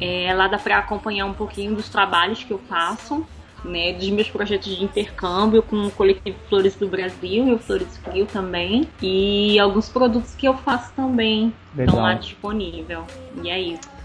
[0.00, 3.26] É, lá dá para acompanhar um pouquinho dos trabalhos que eu faço
[3.64, 7.96] né, dos meus projetos de intercâmbio com o coletivo Flores do Brasil e o Flores
[7.98, 8.88] Frio também.
[9.02, 11.86] E alguns produtos que eu faço também Legal.
[11.86, 13.04] estão lá disponível.
[13.42, 13.99] E é isso.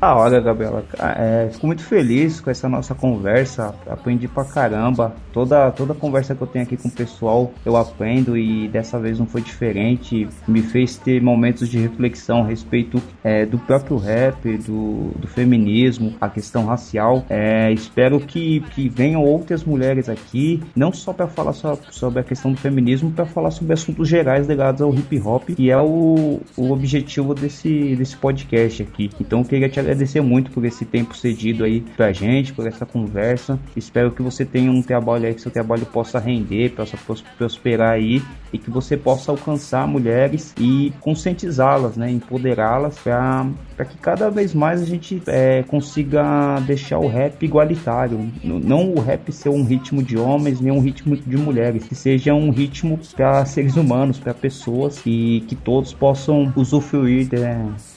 [0.00, 0.84] Ah, olha, Gabriela,
[1.16, 3.74] é, fico muito feliz com essa nossa conversa.
[3.84, 5.12] Aprendi pra caramba.
[5.32, 9.18] Toda, toda conversa que eu tenho aqui com o pessoal, eu aprendo e dessa vez
[9.18, 10.28] não foi diferente.
[10.46, 16.14] Me fez ter momentos de reflexão a respeito é, do próprio rap, do, do feminismo,
[16.20, 17.24] a questão racial.
[17.28, 22.22] É, espero que, que venham outras mulheres aqui, não só para falar só, sobre a
[22.22, 26.40] questão do feminismo, para falar sobre assuntos gerais ligados ao hip hop, que é o,
[26.56, 29.10] o objetivo desse, desse podcast aqui.
[29.20, 32.84] Então eu queria te agradecer muito por esse tempo cedido aí pra gente, por essa
[32.84, 33.58] conversa.
[33.74, 36.96] Espero que você tenha um trabalho aí, que seu trabalho possa render, possa
[37.38, 38.22] prosperar aí
[38.52, 44.82] e que você possa alcançar mulheres e conscientizá-las, né, empoderá-las para que cada vez mais
[44.82, 48.30] a gente é, consiga deixar o rap igualitário.
[48.44, 52.34] Não o rap ser um ritmo de homens, nem um ritmo de mulheres, que seja
[52.34, 57.38] um ritmo para seres humanos, para pessoas e que todos possam usufruir de,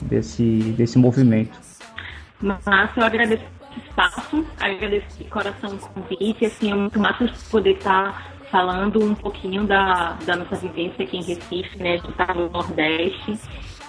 [0.06, 1.60] desse, desse movimento.
[2.42, 7.76] Massa, eu agradeço esse espaço, agradeço de coração o convite, assim, é muito massa poder
[7.76, 12.50] estar falando um pouquinho da, da nossa vivência aqui em Recife, né, de estar no
[12.50, 13.38] Nordeste,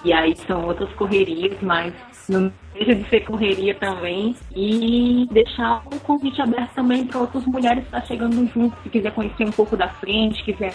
[0.05, 1.93] e aí são outras correrias, mas
[2.29, 7.79] não deixa de ser correria também, e deixar o convite aberto também para outras mulheres
[7.79, 10.71] que estão tá chegando junto, se quiser conhecer um pouco da frente, quiser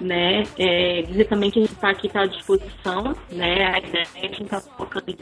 [0.00, 0.44] né?
[0.58, 3.66] É, dizer também que a gente está aqui tá à disposição, né?
[3.66, 5.18] A ideia é a gente está focando,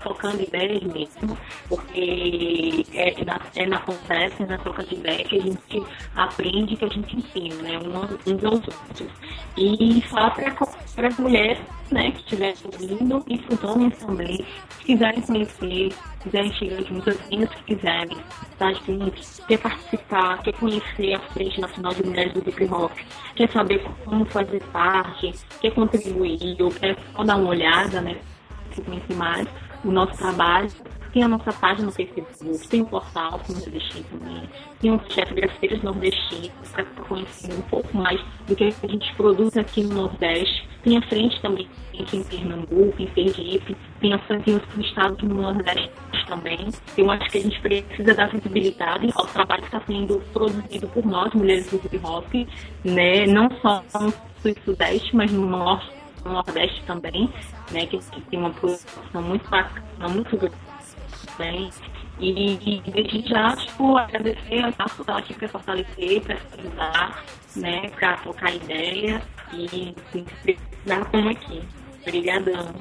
[0.00, 1.36] focando ideias mesmo,
[1.68, 5.82] porque é na, é na conversa, na troca de ideias que a gente
[6.14, 7.78] aprende, que a gente ensina, né?
[7.78, 9.08] Uns aos outros.
[9.56, 10.50] E falar para
[10.96, 11.58] as mulheres
[11.90, 17.18] né, que estiverem ouvindo e para os homens também, se quiserem conhecer, quiserem chegar juntas,
[17.28, 18.16] meninas que quiserem
[18.50, 22.92] estar juntos, quer participar, quer conhecer a Frente Nacional de Mulheres do Hip Hop,
[23.34, 28.16] quer saber como fazer parte, quer contribuir ou quer só dar uma olhada, né,
[28.74, 29.48] para conhecer mais
[29.84, 30.68] o nosso trabalho,
[31.12, 34.42] tem a nossa página no Facebook, tem o portal Nordestino também,
[34.80, 39.56] tem o chefe Grafeiros Nordestinos, para conhecer um pouco mais do que a gente produz
[39.56, 40.68] aqui no Nordeste.
[40.82, 41.68] Tem a frente também
[42.00, 45.90] aqui em Pernambuco, em Sergipe, tem a frente em outros estados no Nordeste
[46.26, 46.68] também.
[46.96, 51.04] Eu acho que a gente precisa dar visibilidade ao trabalho que está sendo produzido por
[51.04, 52.32] nós, mulheres do hip hop,
[52.84, 53.26] né?
[53.26, 57.28] não só no sul e sudeste, mas no norte no Nordeste também,
[57.72, 60.71] né, que, que tem uma produção muito bacana, muito grande
[61.36, 61.70] também.
[62.18, 67.24] E, e desde já, tipo, agradecer a estar aqui para fortalecer, para ajudar,
[67.56, 69.22] né, para trocar ideia
[69.52, 71.62] e se precisar, como aqui.
[72.02, 72.74] Obrigadão.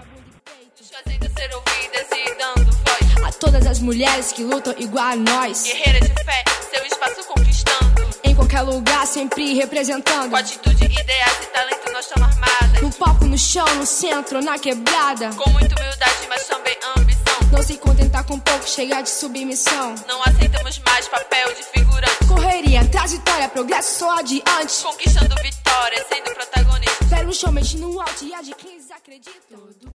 [3.23, 5.63] A todas as mulheres que lutam igual a nós.
[5.63, 8.09] Guerreiras de fé, seu espaço conquistando.
[8.23, 10.29] Em qualquer lugar, sempre representando.
[10.29, 12.81] Com atitude, ideias e talento, nós estamos armadas.
[12.81, 15.29] No palco, no chão, no centro, na quebrada.
[15.35, 17.30] Com muita humildade, mas também ambição.
[17.51, 19.95] Não se contentar com pouco, chegar de submissão.
[20.07, 22.25] Não aceitamos mais papel de figurante.
[22.27, 24.83] Correria, trajetória, progresso só adiante.
[24.83, 27.05] Conquistando vitória, sendo protagonista.
[27.09, 29.81] Pega o show, mexe no alto e a de 15 acredito.